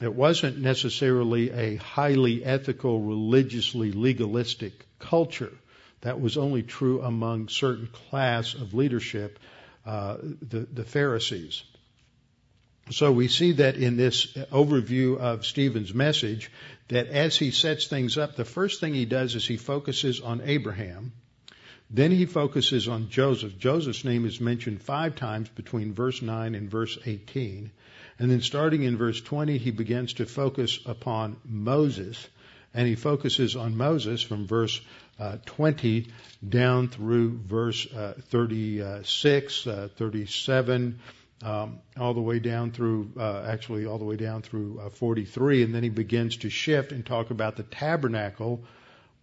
[0.00, 5.52] it wasn't necessarily a highly ethical, religiously legalistic culture.
[6.00, 9.38] That was only true among certain class of leadership,
[9.86, 11.62] uh, the, the Pharisees.
[12.90, 16.50] So we see that in this overview of Stephen's message,
[16.88, 20.40] that as he sets things up, the first thing he does is he focuses on
[20.44, 21.12] Abraham.
[21.88, 23.58] Then he focuses on Joseph.
[23.58, 27.70] Joseph's name is mentioned five times between verse 9 and verse 18.
[28.22, 32.28] And then starting in verse 20, he begins to focus upon Moses,
[32.72, 34.80] and he focuses on Moses from verse
[35.18, 36.06] uh, 20
[36.48, 41.00] down through verse uh, 36, uh, 37,
[41.42, 45.64] um, all the way down through, uh, actually all the way down through uh, 43,
[45.64, 48.62] and then he begins to shift and talk about the tabernacle,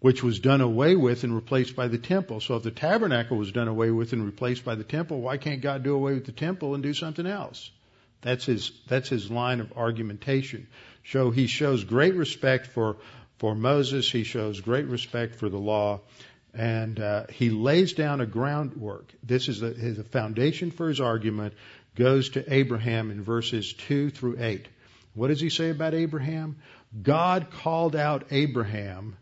[0.01, 2.41] which was done away with and replaced by the temple.
[2.41, 5.61] So if the tabernacle was done away with and replaced by the temple, why can't
[5.61, 7.71] God do away with the temple and do something else?
[8.22, 10.67] That's his, that's his line of argumentation.
[11.05, 12.97] So he shows great respect for,
[13.38, 14.11] for Moses.
[14.11, 16.01] He shows great respect for the law.
[16.53, 19.13] And uh, he lays down a groundwork.
[19.24, 21.53] This is the, the foundation for his argument
[21.95, 24.67] goes to Abraham in verses 2 through 8.
[25.13, 26.57] What does he say about Abraham?
[27.01, 29.15] God called out Abraham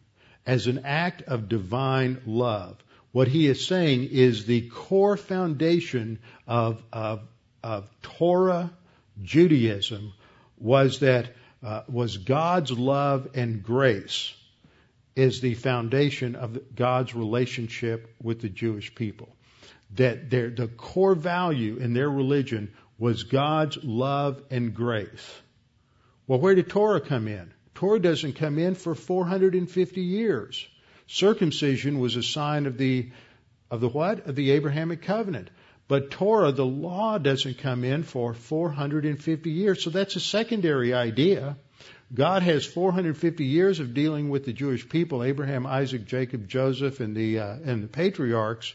[0.46, 2.78] as an act of divine love.
[3.12, 7.22] What he is saying is the core foundation of, of,
[7.64, 8.72] of Torah
[9.22, 10.14] Judaism
[10.58, 11.30] was that
[11.64, 14.34] uh, was God's love and grace,
[15.16, 19.30] is the foundation of God's relationship with the Jewish people.
[19.96, 25.42] That their, the core value in their religion was God's love and grace.
[26.28, 27.54] Well, where did Torah come in?
[27.74, 30.68] Torah doesn't come in for 450 years.
[31.08, 33.12] Circumcision was a sign of the
[33.70, 34.28] of the what?
[34.28, 35.50] Of the Abrahamic covenant.
[35.88, 39.84] But Torah, the law, doesn't come in for 450 years.
[39.84, 41.58] So that's a secondary idea.
[42.14, 47.16] God has 450 years of dealing with the Jewish people, Abraham, Isaac, Jacob, Joseph, and
[47.16, 48.74] the uh, and the patriarchs,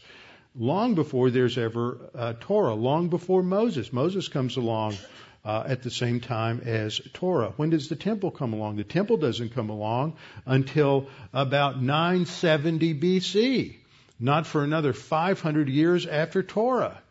[0.55, 3.91] long before there's ever uh, Torah, long before Moses.
[3.91, 4.95] Moses comes along
[5.43, 7.53] uh, at the same time as Torah.
[7.57, 8.77] When does the temple come along?
[8.77, 13.75] The temple doesn't come along until about 970 BC,
[14.19, 17.01] not for another 500 years after Torah.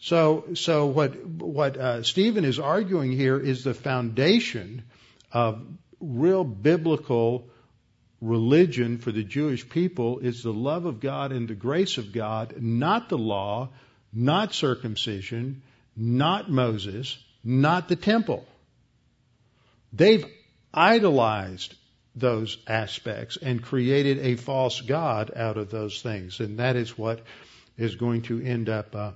[0.00, 4.82] So, so what what uh, Stephen is arguing here is the foundation
[5.32, 5.66] of
[6.00, 7.48] real biblical
[8.20, 12.54] religion for the Jewish people is the love of God and the grace of God,
[12.60, 13.70] not the law,
[14.12, 15.62] not circumcision,
[15.96, 18.46] not Moses, not the temple.
[19.92, 20.26] They've
[20.72, 21.74] idolized
[22.20, 27.20] those aspects and created a false God out of those things, and that is what
[27.76, 29.12] is going to end up uh,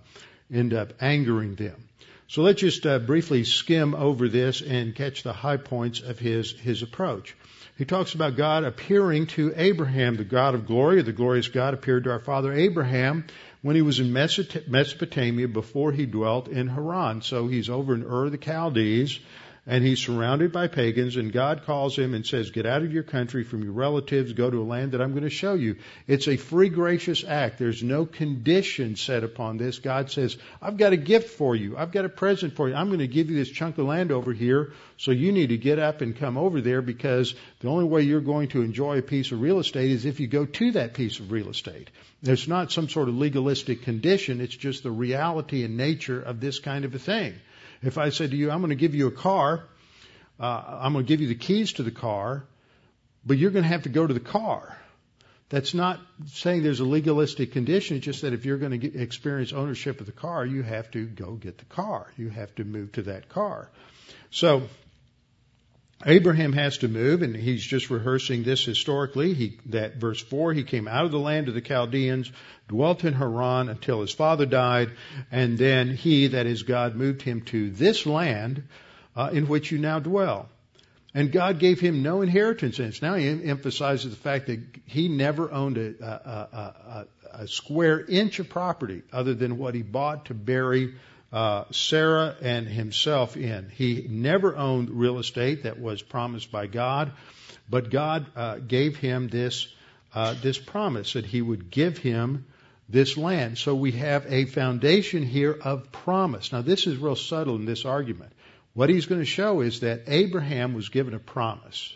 [0.52, 1.88] end up angering them.
[2.28, 6.52] So let's just uh, briefly skim over this and catch the high points of his,
[6.52, 7.36] his approach.
[7.76, 12.04] He talks about God appearing to Abraham, the God of glory, the glorious God appeared
[12.04, 13.26] to our father Abraham
[13.60, 17.22] when he was in Mesopotamia before he dwelt in Haran.
[17.22, 19.20] So he's over in Ur the Chaldees
[19.64, 23.04] and he's surrounded by pagans and God calls him and says, get out of your
[23.04, 25.76] country from your relatives, go to a land that I'm going to show you.
[26.08, 27.58] It's a free gracious act.
[27.58, 29.78] There's no condition set upon this.
[29.78, 31.76] God says, I've got a gift for you.
[31.76, 32.74] I've got a present for you.
[32.74, 34.72] I'm going to give you this chunk of land over here.
[34.96, 38.20] So you need to get up and come over there because the only way you're
[38.20, 41.20] going to enjoy a piece of real estate is if you go to that piece
[41.20, 41.88] of real estate.
[42.20, 44.40] There's not some sort of legalistic condition.
[44.40, 47.34] It's just the reality and nature of this kind of a thing.
[47.82, 49.64] If I said to you, I'm going to give you a car,
[50.38, 52.44] uh, I'm going to give you the keys to the car,
[53.26, 54.76] but you're going to have to go to the car.
[55.48, 57.98] That's not saying there's a legalistic condition.
[57.98, 60.90] It's just that if you're going to get, experience ownership of the car, you have
[60.92, 62.06] to go get the car.
[62.16, 63.68] You have to move to that car.
[64.30, 64.62] So
[66.04, 69.34] Abraham has to move, and he's just rehearsing this historically.
[69.34, 72.30] He, that verse four, he came out of the land of the Chaldeans,
[72.68, 74.90] dwelt in Haran until his father died,
[75.30, 78.64] and then he, that is God, moved him to this land
[79.14, 80.48] uh, in which you now dwell.
[81.14, 83.02] And God gave him no inheritance in it.
[83.02, 88.38] Now he emphasizes the fact that he never owned a, a, a, a square inch
[88.38, 90.94] of property other than what he bought to bury
[91.32, 93.70] uh, Sarah and himself in.
[93.74, 97.12] He never owned real estate that was promised by God,
[97.70, 99.66] but God uh, gave him this
[100.14, 102.46] uh, this promise that He would give him
[102.88, 103.56] this land.
[103.56, 106.52] So we have a foundation here of promise.
[106.52, 108.32] Now this is real subtle in this argument.
[108.74, 111.94] What he's going to show is that Abraham was given a promise.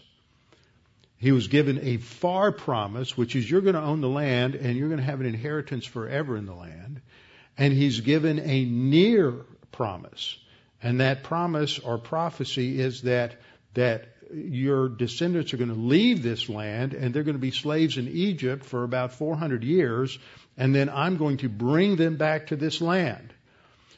[1.18, 4.76] He was given a far promise, which is you're going to own the land and
[4.76, 7.00] you're going to have an inheritance forever in the land
[7.58, 9.32] and he's given a near
[9.72, 10.38] promise.
[10.82, 13.36] And that promise or prophecy is that,
[13.74, 17.96] that your descendants are going to leave this land and they're going to be slaves
[17.96, 20.18] in Egypt for about 400 years
[20.56, 23.32] and then I'm going to bring them back to this land.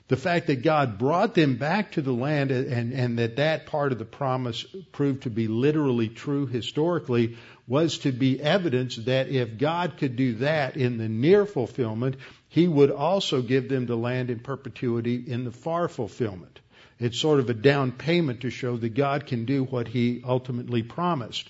[0.09, 3.93] The fact that God brought them back to the land and, and that that part
[3.93, 7.37] of the promise proved to be literally true historically
[7.67, 12.17] was to be evidence that if God could do that in the near fulfillment,
[12.49, 16.59] he would also give them the land in perpetuity in the far fulfillment.
[16.99, 20.83] It's sort of a down payment to show that God can do what he ultimately
[20.83, 21.49] promised.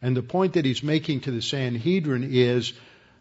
[0.00, 2.72] And the point that he's making to the Sanhedrin is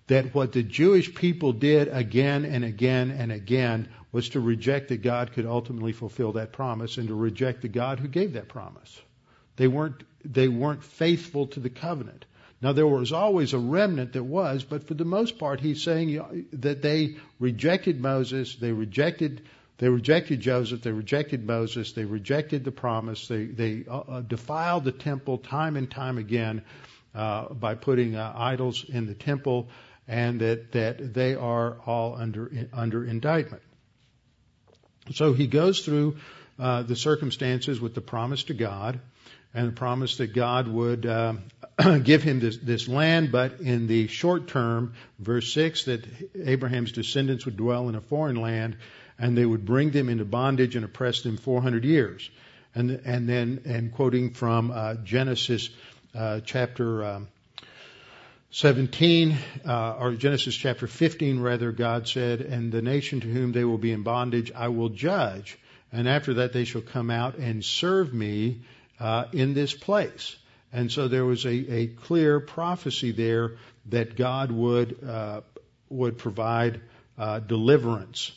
[0.05, 5.01] that what the Jewish people did again and again and again was to reject that
[5.01, 9.01] God could ultimately fulfill that promise and to reject the God who gave that promise.
[9.57, 12.25] They weren't, they weren't faithful to the covenant.
[12.61, 16.47] Now there was always a remnant that was, but for the most part, he's saying
[16.53, 19.41] that they rejected Moses, they rejected
[19.79, 24.85] they rejected Joseph, they rejected Moses, they rejected the promise, they they uh, uh, defiled
[24.85, 26.63] the temple time and time again
[27.13, 29.69] uh, by putting uh, idols in the temple,
[30.07, 33.61] and that that they are all under under indictment.
[35.13, 36.17] So he goes through
[36.59, 38.99] uh, the circumstances with the promise to God
[39.53, 41.33] and the promise that God would uh,
[42.03, 46.05] give him this, this land, but in the short term, verse 6, that
[46.43, 48.77] Abraham's descendants would dwell in a foreign land
[49.19, 52.29] and they would bring them into bondage and oppress them 400 years.
[52.75, 55.69] And, and then, and quoting from uh, Genesis
[56.13, 57.27] uh, chapter um,
[58.51, 59.37] 17,
[59.67, 63.77] uh, or Genesis chapter 15 rather, God said, and the nation to whom they will
[63.77, 65.57] be in bondage I will judge,
[65.91, 68.61] and after that they shall come out and serve me
[68.99, 70.35] uh, in this place.
[70.71, 75.41] And so there was a, a clear prophecy there that God would uh,
[75.89, 76.81] would provide
[77.17, 78.31] uh, deliverance.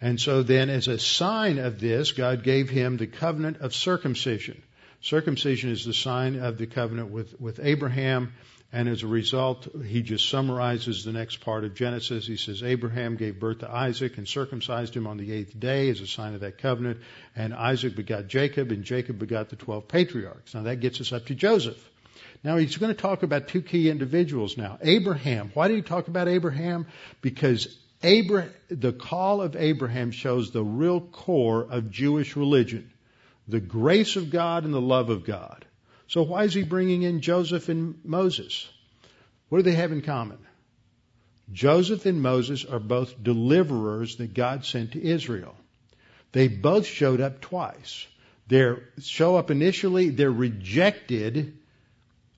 [0.00, 4.60] And so then, as a sign of this, God gave him the covenant of circumcision.
[5.00, 8.32] Circumcision is the sign of the covenant with, with Abraham.
[8.74, 12.26] And as a result, he just summarizes the next part of Genesis.
[12.26, 16.00] He says, Abraham gave birth to Isaac and circumcised him on the eighth day as
[16.00, 17.00] a sign of that covenant.
[17.36, 20.54] And Isaac begot Jacob, and Jacob begot the twelve patriarchs.
[20.54, 21.90] Now that gets us up to Joseph.
[22.42, 24.78] Now he's going to talk about two key individuals now.
[24.80, 25.50] Abraham.
[25.52, 26.86] Why did he talk about Abraham?
[27.20, 32.90] Because Abraham, the call of Abraham shows the real core of Jewish religion.
[33.48, 35.66] The grace of God and the love of God.
[36.12, 38.68] So why is he bringing in Joseph and Moses?
[39.48, 40.36] What do they have in common?
[41.50, 45.54] Joseph and Moses are both deliverers that God sent to Israel.
[46.32, 48.06] They both showed up twice.
[48.46, 51.56] They show up initially, they're rejected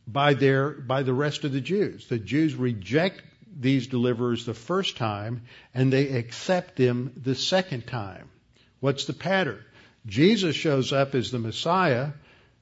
[0.06, 2.06] by their by the rest of the Jews.
[2.06, 3.22] The Jews reject
[3.58, 5.42] these deliverers the first time
[5.74, 8.30] and they accept them the second time.
[8.78, 9.64] What's the pattern?
[10.06, 12.12] Jesus shows up as the Messiah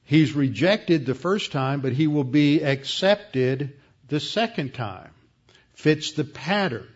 [0.05, 3.73] He's rejected the first time, but he will be accepted
[4.09, 5.11] the second time.
[5.73, 6.87] Fits the pattern.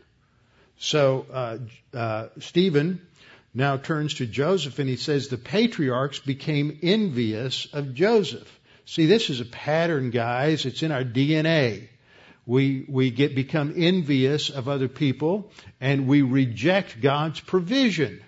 [0.77, 1.57] So uh,
[1.93, 3.01] uh, Stephen
[3.53, 8.59] now turns to Joseph and he says the patriarchs became envious of Joseph.
[8.85, 10.65] See, this is a pattern, guys.
[10.65, 11.89] It's in our DNA.
[12.45, 15.51] We we get become envious of other people
[15.81, 18.21] and we reject God's provision.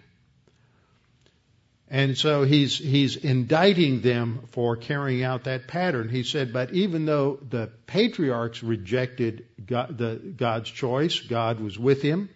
[1.91, 6.07] And so he's, he's indicting them for carrying out that pattern.
[6.07, 12.03] He said, but even though the patriarchs rejected God, the, God's choice, God was with
[12.03, 12.29] him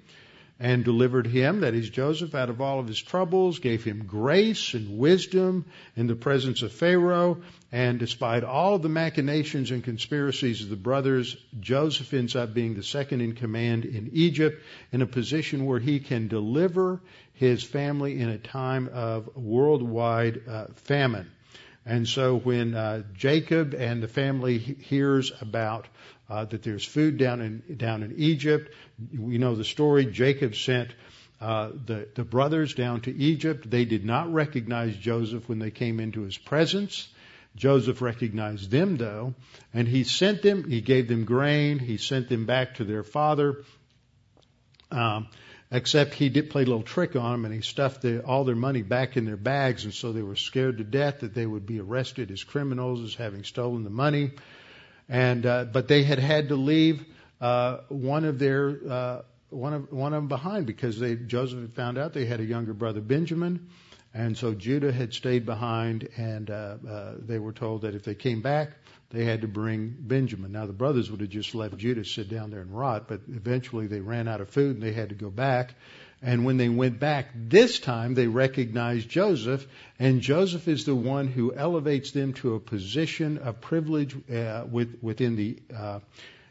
[0.60, 4.74] and delivered him, that is Joseph, out of all of his troubles, gave him grace
[4.74, 7.41] and wisdom in the presence of Pharaoh,
[7.72, 12.76] and despite all of the machinations and conspiracies of the brothers, Joseph ends up being
[12.76, 17.01] the second in command in Egypt in a position where he can deliver
[17.34, 21.30] his family in a time of worldwide uh, famine.
[21.86, 25.88] And so when uh, Jacob and the family hears about
[26.30, 28.74] uh, that there's food down in down in Egypt,
[29.18, 30.06] we know the story.
[30.06, 30.92] Jacob sent
[31.42, 33.70] uh, the the brothers down to Egypt.
[33.70, 37.10] They did not recognize Joseph when they came into his presence.
[37.56, 39.34] Joseph recognized them though,
[39.74, 40.70] and he sent them.
[40.70, 41.80] He gave them grain.
[41.80, 43.64] He sent them back to their father.
[44.90, 45.28] Um,
[45.74, 48.55] Except he did play a little trick on them and he stuffed the, all their
[48.55, 51.65] money back in their bags and so they were scared to death that they would
[51.65, 54.30] be arrested as criminals as having stolen the money.
[55.09, 57.03] And, uh, but they had had to leave,
[57.41, 61.74] uh, one of their, uh, one of, one of them behind because they, Joseph had
[61.74, 63.67] found out they had a younger brother, Benjamin.
[64.13, 68.13] And so Judah had stayed behind and, uh, uh, they were told that if they
[68.13, 68.74] came back,
[69.14, 70.51] they had to bring Benjamin.
[70.51, 73.86] Now the brothers would have just left Judah sit down there and rot, but eventually
[73.86, 75.76] they ran out of food and they had to go back.
[76.24, 79.68] And when they went back this time, they recognized Joseph,
[79.99, 84.97] and Joseph is the one who elevates them to a position of privilege uh, with,
[85.01, 85.99] within the uh,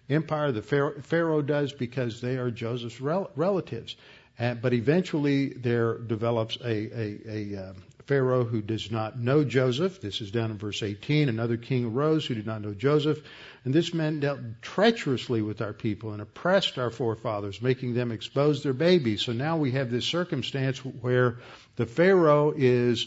[0.09, 0.53] empire.
[0.53, 3.97] The Pharaoh, Pharaoh, does because they are Joseph's rel- relatives.
[4.39, 7.77] Uh, but eventually, there develops a, a, a, um,
[8.07, 10.01] Pharaoh who does not know Joseph.
[10.01, 11.29] This is down in verse 18.
[11.29, 13.23] Another king arose who did not know Joseph.
[13.65, 18.63] And this man dealt treacherously with our people and oppressed our forefathers, making them expose
[18.63, 19.23] their babies.
[19.23, 21.39] So now we have this circumstance where
[21.77, 23.07] the Pharaoh is,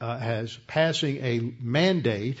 [0.00, 2.40] uh, has passing a mandate,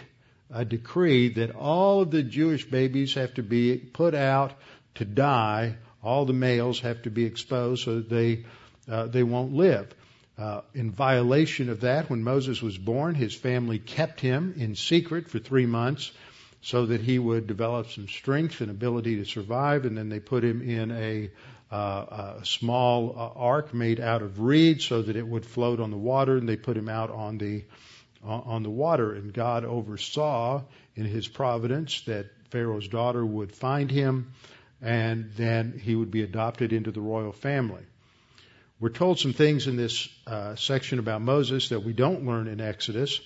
[0.50, 4.52] a decree that all of the Jewish babies have to be put out
[4.96, 5.76] to die.
[6.02, 8.44] All the males have to be exposed so that they,
[8.88, 9.92] uh, they won't live.
[10.38, 15.28] Uh, in violation of that, when Moses was born, his family kept him in secret
[15.28, 16.12] for three months
[16.60, 19.84] so that he would develop some strength and ability to survive.
[19.84, 21.30] And then they put him in a,
[21.72, 25.90] uh, a small uh, ark made out of reeds so that it would float on
[25.90, 26.36] the water.
[26.36, 27.64] And they put him out on the
[28.24, 29.14] on the water.
[29.14, 30.62] And God oversaw
[30.96, 34.32] in His providence that Pharaoh's daughter would find him,
[34.80, 37.82] and then he would be adopted into the royal family.
[38.80, 42.60] We're told some things in this uh, section about Moses that we don't learn in
[42.60, 43.20] Exodus.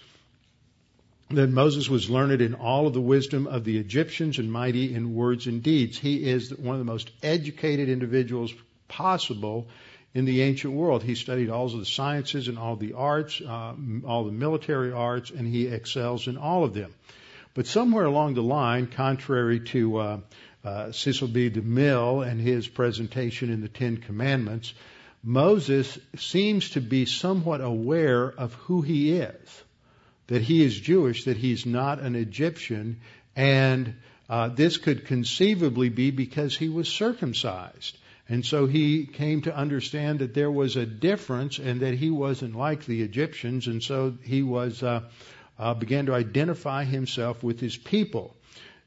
[1.29, 5.15] That Moses was learned in all of the wisdom of the Egyptians and mighty in
[5.15, 5.99] words and deeds.
[5.99, 8.53] He is one of the most educated individuals
[8.89, 9.69] possible
[10.15, 11.03] in the ancient world.
[11.03, 13.75] He studied all of the sciences and all the arts, uh,
[14.07, 16.95] all the military arts, and he excels in all of them.
[17.53, 20.21] But somewhere along the line, contrary to uh,
[20.65, 21.51] uh, Cecil B.
[21.51, 24.73] DeMille and his presentation in the Ten Commandments,
[25.23, 29.63] Moses seems to be somewhat aware of who he is,
[30.27, 33.01] that he is Jewish, that he's not an Egyptian,
[33.37, 33.95] and
[34.29, 37.97] uh, this could conceivably be because he was circumcised.
[38.29, 42.57] And so he came to understand that there was a difference and that he wasn't
[42.57, 45.03] like the Egyptians, and so he was uh,
[45.59, 48.35] uh, began to identify himself with his people.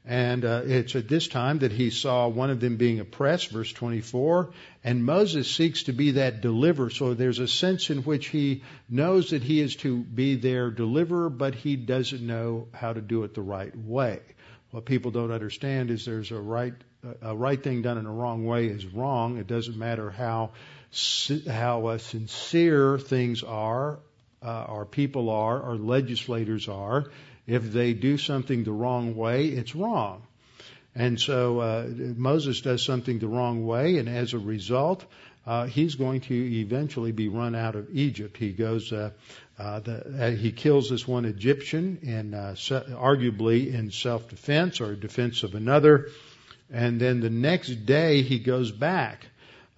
[0.08, 3.72] And uh, it's at this time that he saw one of them being oppressed, verse
[3.72, 4.52] 24,
[4.84, 6.90] and Moses seeks to be that deliverer.
[6.90, 11.28] So there's a sense in which he knows that he is to be their deliverer,
[11.28, 14.20] but he doesn't know how to do it the right way.
[14.70, 16.74] What people don't understand is there's a right
[17.22, 19.38] a right thing done in a wrong way is wrong.
[19.38, 20.52] It doesn't matter how
[21.48, 23.98] how uh, sincere things are,
[24.42, 27.06] uh, our people are, our legislators are.
[27.46, 30.22] If they do something the wrong way, it's wrong.
[30.94, 31.86] And so uh,
[32.16, 35.04] Moses does something the wrong way, and as a result,
[35.46, 38.36] uh, he's going to eventually be run out of Egypt.
[38.36, 39.10] He goes, uh,
[39.58, 45.42] uh, the, uh, he kills this one Egyptian, in, uh, arguably in self-defense or defense
[45.42, 46.08] of another.
[46.72, 49.26] And then the next day he goes back.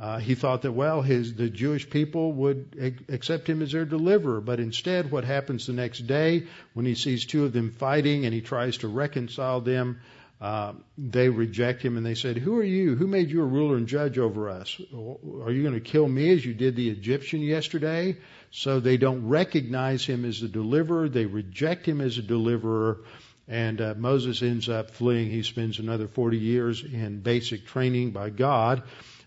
[0.01, 4.41] Uh, he thought that well, his the Jewish people would accept him as their deliverer,
[4.41, 8.33] but instead, what happens the next day when he sees two of them fighting and
[8.33, 10.01] he tries to reconcile them?
[10.41, 12.95] Uh, they reject him and they said, "Who are you?
[12.95, 14.81] Who made you a ruler and judge over us?
[14.95, 18.17] Are you going to kill me as you did the Egyptian yesterday?"
[18.53, 21.09] So they don't recognize him as a deliverer.
[21.09, 23.01] They reject him as a deliverer.
[23.49, 25.31] And uh, Moses ends up fleeing.
[25.31, 28.83] He spends another 40 years in basic training by God.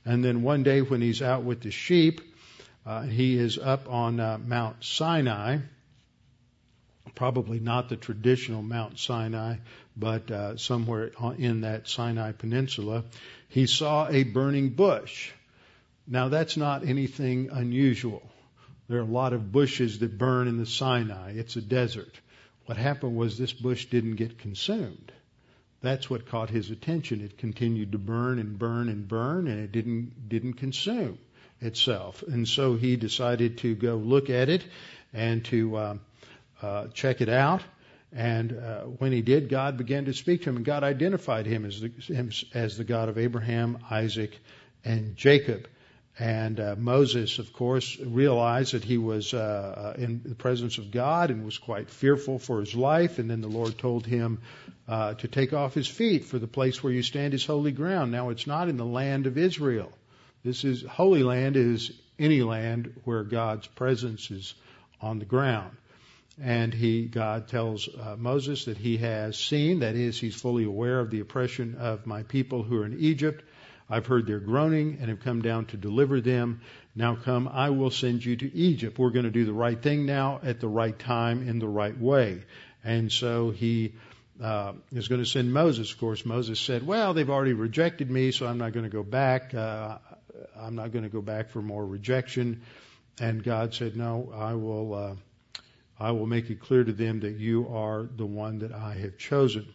[0.06, 2.22] And then one day when he's out with the sheep,
[2.86, 5.60] uh, he is up on uh, Mount Sinai.
[7.14, 9.58] Probably not the traditional Mount Sinai,
[9.95, 13.04] but uh, somewhere in that Sinai Peninsula.
[13.49, 15.32] He saw a burning bush.
[16.08, 18.24] Now that's not anything unusual.
[18.88, 21.34] There are a lot of bushes that burn in the Sinai.
[21.34, 22.20] It's a desert.
[22.66, 25.12] What happened was this bush didn't get consumed.
[25.82, 27.22] That's what caught his attention.
[27.22, 31.18] It continued to burn and burn and burn, and it didn't didn't consume
[31.60, 32.24] itself.
[32.24, 34.64] And so he decided to go look at it
[35.14, 35.98] and to uh,
[36.62, 37.64] uh, check it out.
[38.14, 41.66] And uh, when he did, God began to speak to him, and God identified him
[41.66, 44.38] as the, as the God of Abraham, Isaac,
[44.84, 45.68] and Jacob.
[46.20, 50.92] And uh, Moses, of course, realized that he was uh, uh, in the presence of
[50.92, 53.18] God and was quite fearful for his life.
[53.18, 54.42] And then the Lord told him
[54.92, 58.12] uh, to take off his feet, for the place where you stand is holy ground.
[58.12, 59.92] Now, it's not in the land of Israel.
[60.44, 64.54] This is holy land is any land where God's presence is
[65.02, 65.72] on the ground.
[66.42, 71.00] And he, God tells uh, Moses that he has seen, that is, he's fully aware
[71.00, 73.44] of the oppression of my people who are in Egypt
[73.92, 76.62] I've heard their groaning and have come down to deliver them.
[76.96, 78.98] Now come, I will send you to Egypt.
[78.98, 82.00] We're going to do the right thing now at the right time in the right
[82.00, 82.46] way.
[82.86, 83.94] And so he
[84.42, 85.92] uh, is going to send Moses.
[85.92, 89.04] Of course, Moses said, "Well, they've already rejected me, so I'm not going to go
[89.04, 89.54] back.
[89.54, 89.98] Uh,
[90.58, 92.64] I'm not going to go back for more rejection."
[93.20, 94.94] And God said, "No, I will.
[94.94, 95.16] Uh,
[96.00, 99.18] I will make it clear to them that you are the one that I have
[99.18, 99.68] chosen."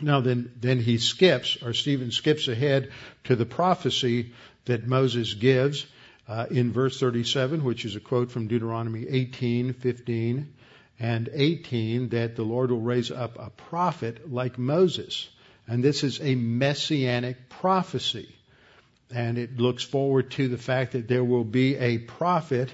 [0.00, 2.92] Now then, then he skips, or Stephen skips ahead
[3.24, 4.32] to the prophecy
[4.66, 5.86] that Moses gives
[6.28, 10.54] uh, in verse 37, which is a quote from Deuteronomy 18, 15,
[11.00, 15.28] and 18, that the Lord will raise up a prophet like Moses.
[15.66, 18.34] And this is a messianic prophecy.
[19.14, 22.70] And it looks forward to the fact that there will be a prophet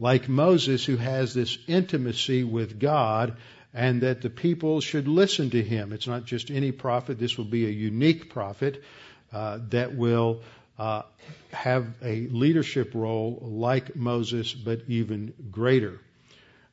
[0.00, 3.36] like Moses who has this intimacy with God
[3.74, 5.92] and that the people should listen to him.
[5.92, 8.82] It's not just any prophet, this will be a unique prophet
[9.32, 10.40] uh, that will
[10.78, 11.02] uh,
[11.52, 16.00] have a leadership role like Moses, but even greater.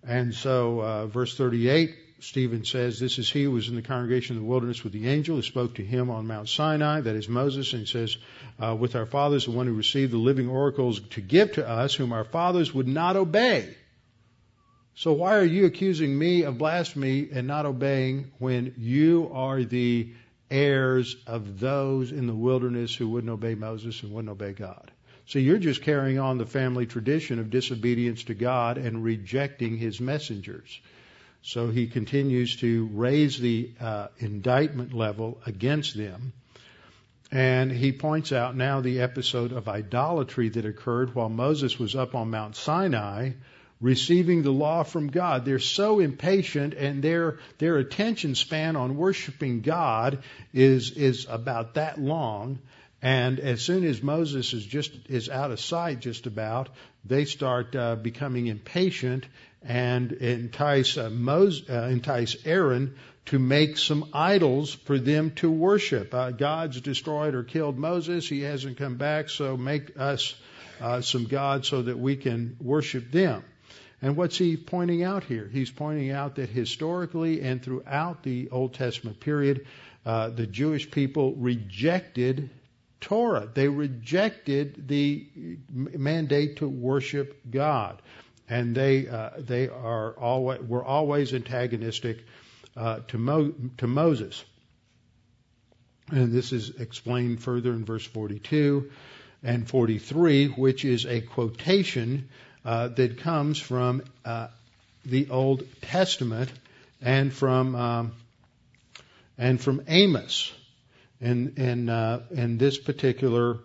[0.08, 4.36] And so, uh, verse 38, Stephen says, This is he who was in the congregation
[4.36, 7.28] of the wilderness with the angel who spoke to him on Mount Sinai, that is
[7.28, 8.18] Moses, and says,
[8.60, 11.95] uh, With our fathers, the one who received the living oracles to give to us,
[11.95, 13.76] whom our fathers would not obey.
[14.93, 20.14] So why are you accusing me of blasphemy and not obeying when you are the
[20.49, 24.91] heirs of those in the wilderness who wouldn't obey Moses and wouldn't obey God?
[25.28, 29.99] So you're just carrying on the family tradition of disobedience to God and rejecting his
[29.99, 30.80] messengers.
[31.41, 36.34] So he continues to raise the uh, indictment level against them.
[37.32, 42.15] And he points out now the episode of idolatry that occurred while Moses was up
[42.15, 43.32] on Mount Sinai
[43.82, 45.45] receiving the law from God.
[45.45, 50.23] They're so impatient and their their attention span on worshiping God
[50.53, 52.59] is is about that long.
[53.06, 56.70] And as soon as Moses is just is out of sight, just about,
[57.06, 59.28] they start uh, becoming impatient
[59.62, 62.95] and entice uh, Moses, uh, entice Aaron
[63.26, 66.16] to make some idols for them to worship.
[66.16, 70.34] Uh, God's destroyed or killed Moses; he hasn't come back, so make us
[70.82, 73.43] uh, some gods so that we can worship them.
[74.01, 75.47] And what's he pointing out here?
[75.53, 79.68] He's pointing out that historically and throughout the Old Testament period,
[80.08, 82.49] uh, the Jewish people rejected
[83.01, 83.47] Torah.
[83.53, 85.27] They rejected the
[85.69, 88.01] mandate to worship God,
[88.49, 92.23] and they uh, they are always were always antagonistic
[92.75, 94.43] uh, to Mo, to Moses.
[96.11, 98.91] And this is explained further in verse 42
[99.43, 102.29] and 43, which is a quotation
[102.63, 104.47] uh, that comes from uh,
[105.03, 106.51] the Old Testament
[107.01, 108.11] and from um,
[109.37, 110.53] and from Amos,
[111.22, 113.59] in in uh, in this particular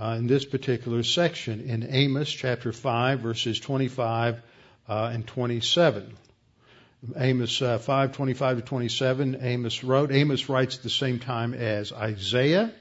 [0.00, 4.40] uh, in this particular section in Amos chapter five verses 25
[4.88, 6.16] uh, and 27.
[7.16, 10.10] Amos uh, 5, 25 to 27, Amos wrote.
[10.10, 12.72] Amos writes at the same time as Isaiah.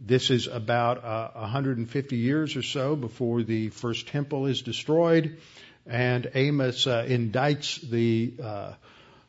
[0.00, 5.38] This is about uh, 150 years or so before the first temple is destroyed,
[5.86, 8.72] and Amos uh, indicts the uh,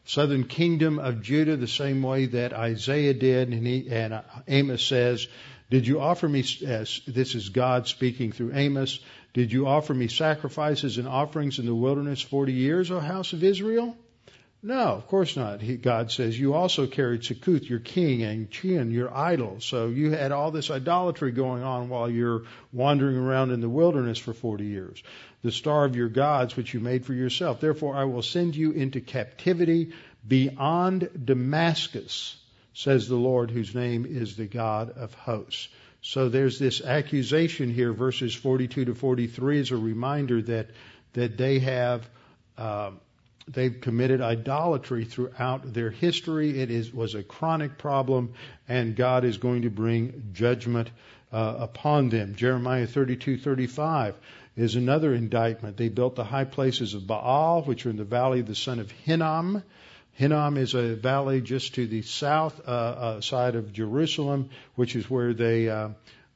[0.05, 4.83] southern kingdom of Judah the same way that Isaiah did, and, he, and uh, Amos
[4.83, 5.27] says,
[5.69, 8.99] "Did you offer me?" As, this is God speaking through Amos.
[9.33, 13.43] Did you offer me sacrifices and offerings in the wilderness forty years, O house of
[13.43, 13.97] Israel?
[14.66, 15.61] No, of course not.
[15.61, 19.57] He, God says, You also carried Succoth, your king, and Chiun, your idol.
[19.59, 24.18] So you had all this idolatry going on while you're wandering around in the wilderness
[24.18, 25.03] for 40 years.
[25.43, 27.61] The star of your gods, which you made for yourself.
[27.61, 29.93] Therefore, I will send you into captivity
[30.28, 32.36] beyond Damascus,
[32.74, 35.68] says the Lord, whose name is the God of hosts.
[36.01, 40.72] So there's this accusation here, verses 42 to 43, is a reminder that,
[41.13, 42.09] that they have.
[42.57, 42.99] Um,
[43.47, 46.59] They've committed idolatry throughout their history.
[46.59, 48.33] It is, was a chronic problem,
[48.67, 50.89] and God is going to bring judgment
[51.31, 52.35] uh, upon them.
[52.35, 54.15] Jeremiah 32:35
[54.55, 55.77] is another indictment.
[55.77, 58.79] They built the high places of Baal, which are in the valley of the son
[58.79, 59.61] of Hinnom.
[60.13, 65.09] Hinnom is a valley just to the south uh, uh, side of Jerusalem, which is
[65.09, 65.89] where they, uh,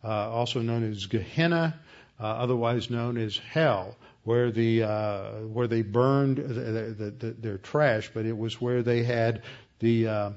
[0.03, 1.79] uh, also known as Gehenna,
[2.19, 3.95] uh, otherwise known as hell
[4.29, 8.83] where the uh, where they burned the, the, the, their trash, but it was where
[8.83, 9.41] they had
[9.79, 10.29] the uh,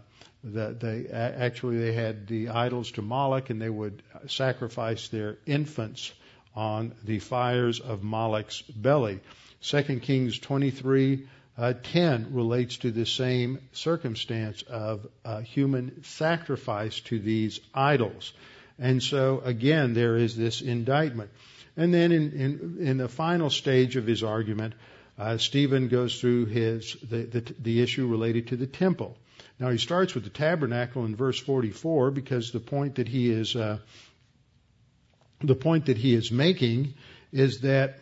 [0.43, 6.11] the, they actually they had the idols to Moloch, and they would sacrifice their infants
[6.57, 9.21] on the fires of Moloch's belly.
[9.61, 11.27] Second Kings 23.
[11.59, 18.33] Uh, 10 relates to the same circumstance of uh, human sacrifice to these idols.
[18.79, 21.31] And so, again, there is this indictment.
[21.77, 24.75] And then in, in, in the final stage of his argument,
[25.19, 29.17] uh, Stephen goes through his the, the, the issue related to the temple.
[29.59, 33.55] Now he starts with the tabernacle in verse 44 because the point that he is
[33.55, 33.79] uh,
[35.41, 36.95] the point that he is making
[37.33, 37.99] is that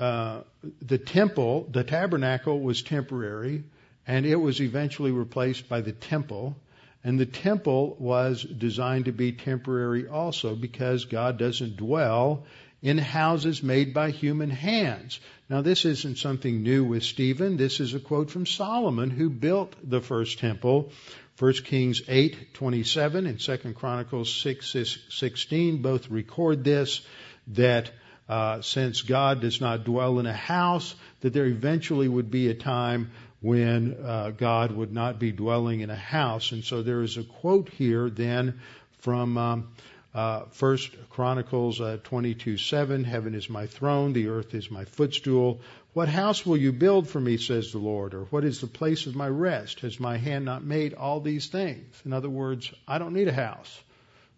[0.00, 0.42] uh,
[0.82, 3.64] the temple, the tabernacle, was temporary,
[4.06, 6.56] and it was eventually replaced by the temple.
[7.04, 12.44] And the temple was designed to be temporary also because God doesn't dwell
[12.82, 15.20] in houses made by human hands.
[15.48, 17.56] Now, this isn't something new with Stephen.
[17.56, 20.92] This is a quote from Solomon, who built the first temple.
[21.38, 27.00] 1 Kings 8:27 and 2 Chronicles 6:16 both record this
[27.48, 27.90] that
[28.28, 32.54] uh, since God does not dwell in a house, that there eventually would be a
[32.54, 33.10] time
[33.40, 36.52] when uh, God would not be dwelling in a house.
[36.52, 38.60] And so there is a quote here then
[38.98, 39.68] from um,
[40.14, 45.60] uh, First Chronicles uh, 22:7, Heaven is my throne, the earth is my footstool.
[45.92, 48.14] What house will you build for me, says the Lord?
[48.14, 49.80] Or what is the place of my rest?
[49.80, 52.00] Has my hand not made all these things?
[52.04, 53.80] In other words, I don't need a house.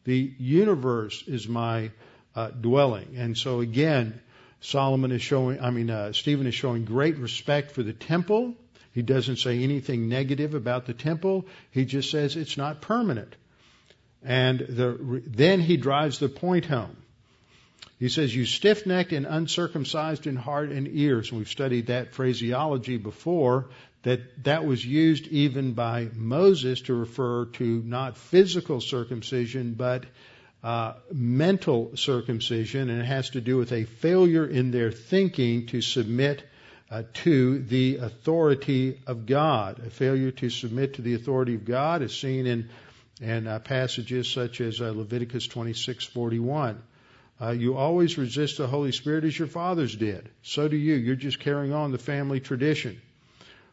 [0.05, 1.91] The universe is my
[2.35, 3.17] uh, dwelling.
[3.17, 4.21] And so again,
[4.61, 8.55] Solomon is showing, I mean, uh, Stephen is showing great respect for the temple.
[8.93, 11.47] He doesn't say anything negative about the temple.
[11.71, 13.37] He just says it's not permanent.
[14.23, 16.97] And the, then he drives the point home.
[17.99, 21.31] He says, You stiff necked and uncircumcised in heart and ears.
[21.31, 23.69] And we've studied that phraseology before,
[24.03, 30.07] that that was used even by Moses to refer to not physical circumcision, but
[30.63, 32.89] uh, mental circumcision.
[32.89, 36.43] And it has to do with a failure in their thinking to submit
[36.91, 39.79] uh, to the authority of God.
[39.87, 42.71] A failure to submit to the authority of God is seen in
[43.21, 46.79] in uh, passages such as uh, Leviticus 26:41.
[47.41, 50.29] Uh, you always resist the Holy Spirit as your fathers did.
[50.43, 50.95] So do you.
[50.95, 53.01] You're just carrying on the family tradition.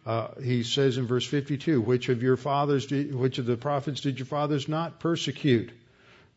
[0.05, 3.99] Uh, he says in verse 52, which of your fathers, did, which of the prophets
[3.99, 5.69] did your fathers not persecute?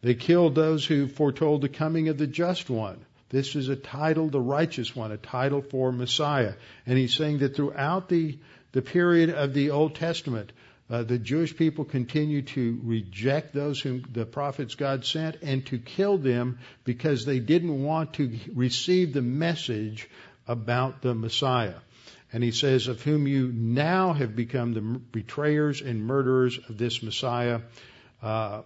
[0.03, 2.99] They killed those who foretold the coming of the just one.
[3.29, 6.55] This is a title, the righteous one, a title for Messiah.
[6.85, 8.39] And he's saying that throughout the,
[8.73, 10.51] the period of the Old Testament,
[10.91, 15.79] uh, the Jewish people continued to reject those whom the prophets God sent and to
[15.79, 20.09] kill them because they didn't want to receive the message
[20.49, 21.77] about the Messiah.
[22.33, 27.03] And he says, of whom you now have become the betrayers and murderers of this
[27.03, 27.61] Messiah.
[28.23, 28.63] Uh,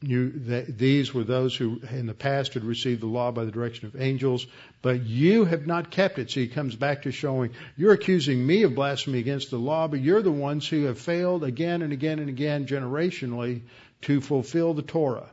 [0.00, 0.30] you,
[0.68, 4.00] these were those who in the past had received the law by the direction of
[4.00, 4.46] angels,
[4.82, 6.30] but you have not kept it.
[6.30, 10.00] So he comes back to showing you're accusing me of blasphemy against the law, but
[10.00, 13.62] you're the ones who have failed again and again and again generationally
[14.02, 15.28] to fulfill the Torah.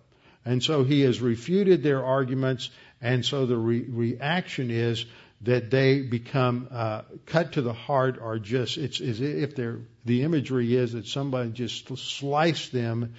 [0.46, 2.70] And so he has refuted their arguments,
[3.02, 5.06] and so the re- reaction is
[5.42, 10.24] that they become uh, cut to the heart, or just it's as if they're the
[10.24, 13.14] imagery is that somebody just sliced them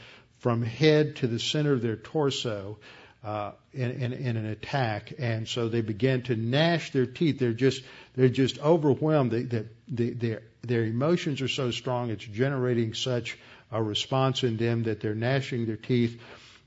[0.45, 2.77] from head to the center of their torso
[3.25, 7.39] uh, in, in, in, an attack, and so they began to gnash their teeth.
[7.39, 7.83] They're just
[8.15, 9.31] they're just overwhelmed.
[9.31, 13.39] They, they, they, their their emotions are so strong; it's generating such
[13.73, 16.21] a response in them that they're gnashing their teeth.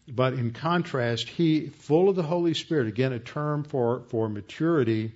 [0.07, 5.11] But in contrast, he, full of the Holy Spirit, again a term for for maturity,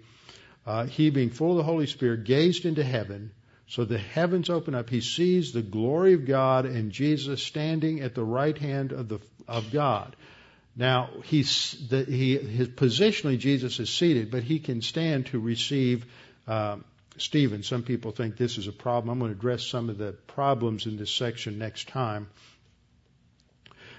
[0.68, 3.32] uh, he being full of the Holy Spirit, gazed into heaven
[3.72, 4.90] so the heavens open up.
[4.90, 9.20] He sees the glory of God and Jesus standing at the right hand of the
[9.48, 10.14] of God.
[10.76, 16.06] Now he's the, he his positionally Jesus is seated, but he can stand to receive
[16.48, 16.84] um,
[17.16, 17.64] Stephen.
[17.64, 19.10] Some people think this is a problem.
[19.10, 22.28] I'm going to address some of the problems in this section next time.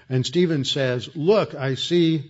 [0.07, 2.29] And Stephen says, "Look, I see."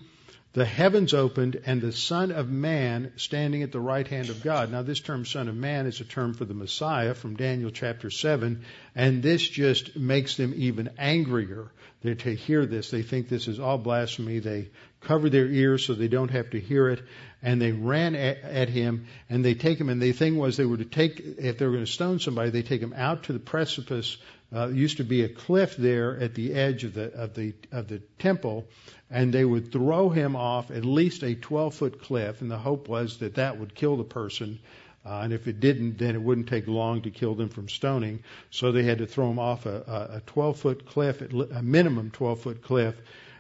[0.54, 4.72] The heavens opened and the Son of Man standing at the right hand of God.
[4.72, 8.12] Now, this term Son of Man is a term for the Messiah from Daniel chapter
[8.12, 8.64] 7,
[8.95, 11.72] and this just makes them even angrier.
[12.04, 12.91] To hear this.
[12.91, 14.39] They think this is all blasphemy.
[14.39, 17.01] They cover their ears so they don't have to hear it,
[17.41, 20.66] and they ran at, at him, and they take him, and the thing was they
[20.66, 23.34] were to take, if they were going to stone somebody, they take him out to
[23.34, 24.18] the precipice
[24.54, 27.88] uh, used to be a cliff there at the edge of the of the of
[27.88, 28.66] the temple,
[29.10, 32.88] and they would throw him off at least a 12 foot cliff, and the hope
[32.88, 34.60] was that that would kill the person.
[35.06, 38.24] Uh, and if it didn't, then it wouldn't take long to kill them from stoning.
[38.51, 42.39] So they had to throw him off a, a 12 foot cliff, a minimum 12
[42.39, 42.95] foot cliff.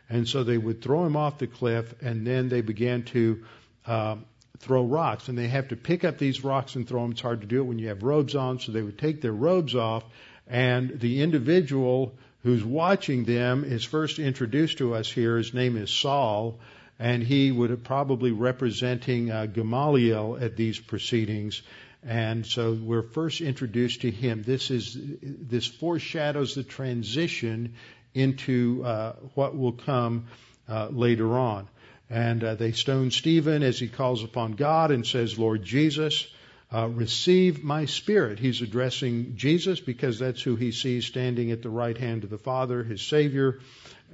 [0.09, 3.45] And so they would throw him off the cliff, and then they began to
[3.85, 4.17] uh,
[4.59, 5.29] throw rocks.
[5.29, 7.11] And they have to pick up these rocks and throw them.
[7.11, 8.59] It's hard to do it when you have robes on.
[8.59, 10.03] So they would take their robes off
[10.47, 15.37] and the individual who's watching them is first introduced to us here.
[15.37, 16.59] His name is Saul,
[16.99, 21.61] and he would probably representing uh, Gamaliel at these proceedings.
[22.05, 24.43] And so we're first introduced to him.
[24.43, 27.75] This is this foreshadows the transition
[28.13, 30.27] into uh, what will come
[30.67, 31.69] uh, later on.
[32.09, 36.27] And uh, they stone Stephen as he calls upon God and says, "Lord Jesus."
[36.73, 38.39] Uh, receive my spirit.
[38.39, 42.37] He's addressing Jesus because that's who he sees standing at the right hand of the
[42.37, 43.59] Father, his Savior.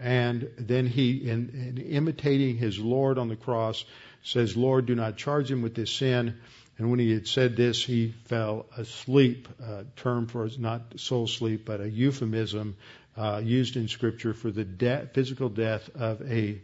[0.02, 3.86] And then he, in, in imitating his Lord on the cross,
[4.24, 6.38] says, Lord, do not charge him with this sin.
[6.78, 11.66] And when he had said this, he fell asleep, a term for not soul sleep,
[11.66, 12.78] but a euphemism
[13.18, 16.62] uh, used in Scripture for the de- physical death of a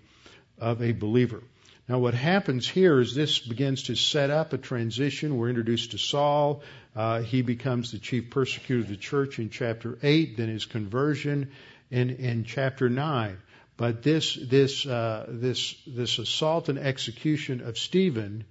[0.57, 1.43] of a believer.
[1.87, 5.37] Now, what happens here is this begins to set up a transition.
[5.37, 6.63] We're introduced to Saul.
[6.95, 11.51] Uh, he becomes the chief persecutor of the church in chapter 8, then his conversion
[11.91, 13.37] in, in chapter 9.
[13.77, 18.45] But this, this, uh, this, this assault and execution of Stephen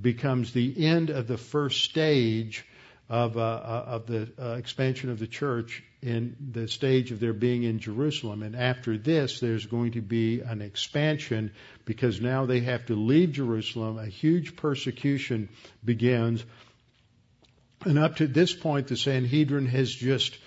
[0.00, 2.64] becomes the end of the first stage
[3.10, 7.32] of, uh, uh of the uh, expansion of the church in the stage of their
[7.32, 8.42] being in Jerusalem.
[8.42, 11.52] And after this, there's going to be an expansion
[11.84, 13.98] because now they have to leave Jerusalem.
[13.98, 15.50] A huge persecution
[15.84, 16.44] begins.
[17.84, 20.38] And up to this point, the Sanhedrin has just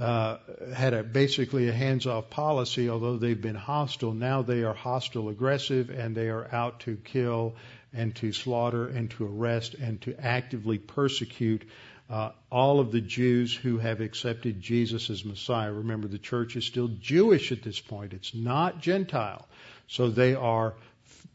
[0.00, 0.38] uh,
[0.74, 2.88] had a, basically a hands-off policy.
[2.88, 7.56] Although they've been hostile, now they are hostile, aggressive, and they are out to kill
[7.92, 11.64] and to slaughter and to arrest and to actively persecute
[12.10, 15.72] uh, all of the Jews who have accepted Jesus as Messiah.
[15.72, 18.12] Remember, the church is still Jewish at this point.
[18.12, 19.46] It's not Gentile.
[19.86, 20.74] So they are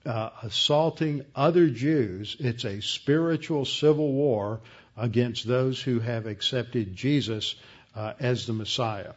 [0.05, 2.35] uh, assaulting other Jews.
[2.39, 4.59] It's a spiritual civil war
[4.97, 7.55] against those who have accepted Jesus
[7.95, 9.13] uh, as the Messiah.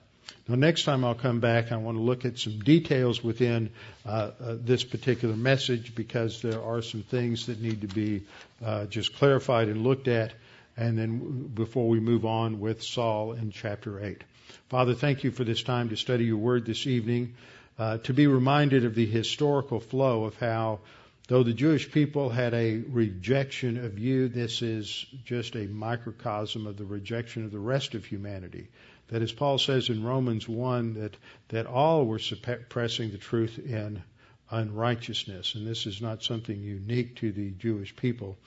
[0.47, 3.71] Now, next time I'll come back, I want to look at some details within
[4.07, 8.23] uh, uh, this particular message because there are some things that need to be
[8.65, 10.33] uh, just clarified and looked at,
[10.79, 14.25] and then before we move on with Saul in chapter 8.
[14.71, 17.35] Father, thank you for this time to study your word this evening,
[17.79, 20.81] uh, to be reminded of the historical flow of how
[21.29, 26.79] Though the Jewish people had a rejection of you, this is just a microcosm of
[26.79, 28.69] the rejection of the rest of humanity.
[29.09, 31.19] That as Paul says in Romans 1, that,
[31.49, 34.03] that all were suppressing the truth in
[34.51, 35.55] unrighteousness.
[35.55, 38.39] And this is not something unique to the Jewish people,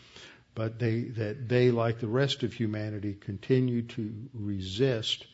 [0.53, 5.25] but they, that they, like the rest of humanity, continue to resist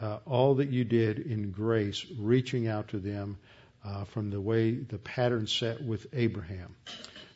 [0.00, 3.38] uh, all that you did in grace, reaching out to them
[3.84, 6.74] uh, from the way the pattern set with Abraham.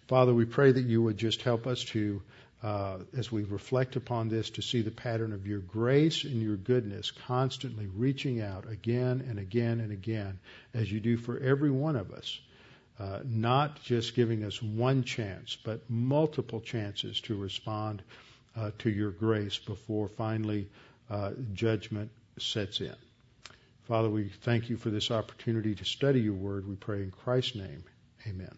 [0.09, 2.23] Father, we pray that you would just help us to,
[2.63, 6.57] uh, as we reflect upon this, to see the pattern of your grace and your
[6.57, 10.39] goodness constantly reaching out again and again and again,
[10.73, 12.41] as you do for every one of us.
[12.99, 18.03] Uh, not just giving us one chance, but multiple chances to respond
[18.57, 20.69] uh, to your grace before finally
[21.11, 22.95] uh, judgment sets in.
[23.87, 26.69] Father, we thank you for this opportunity to study your word.
[26.69, 27.85] We pray in Christ's name.
[28.27, 28.55] Amen.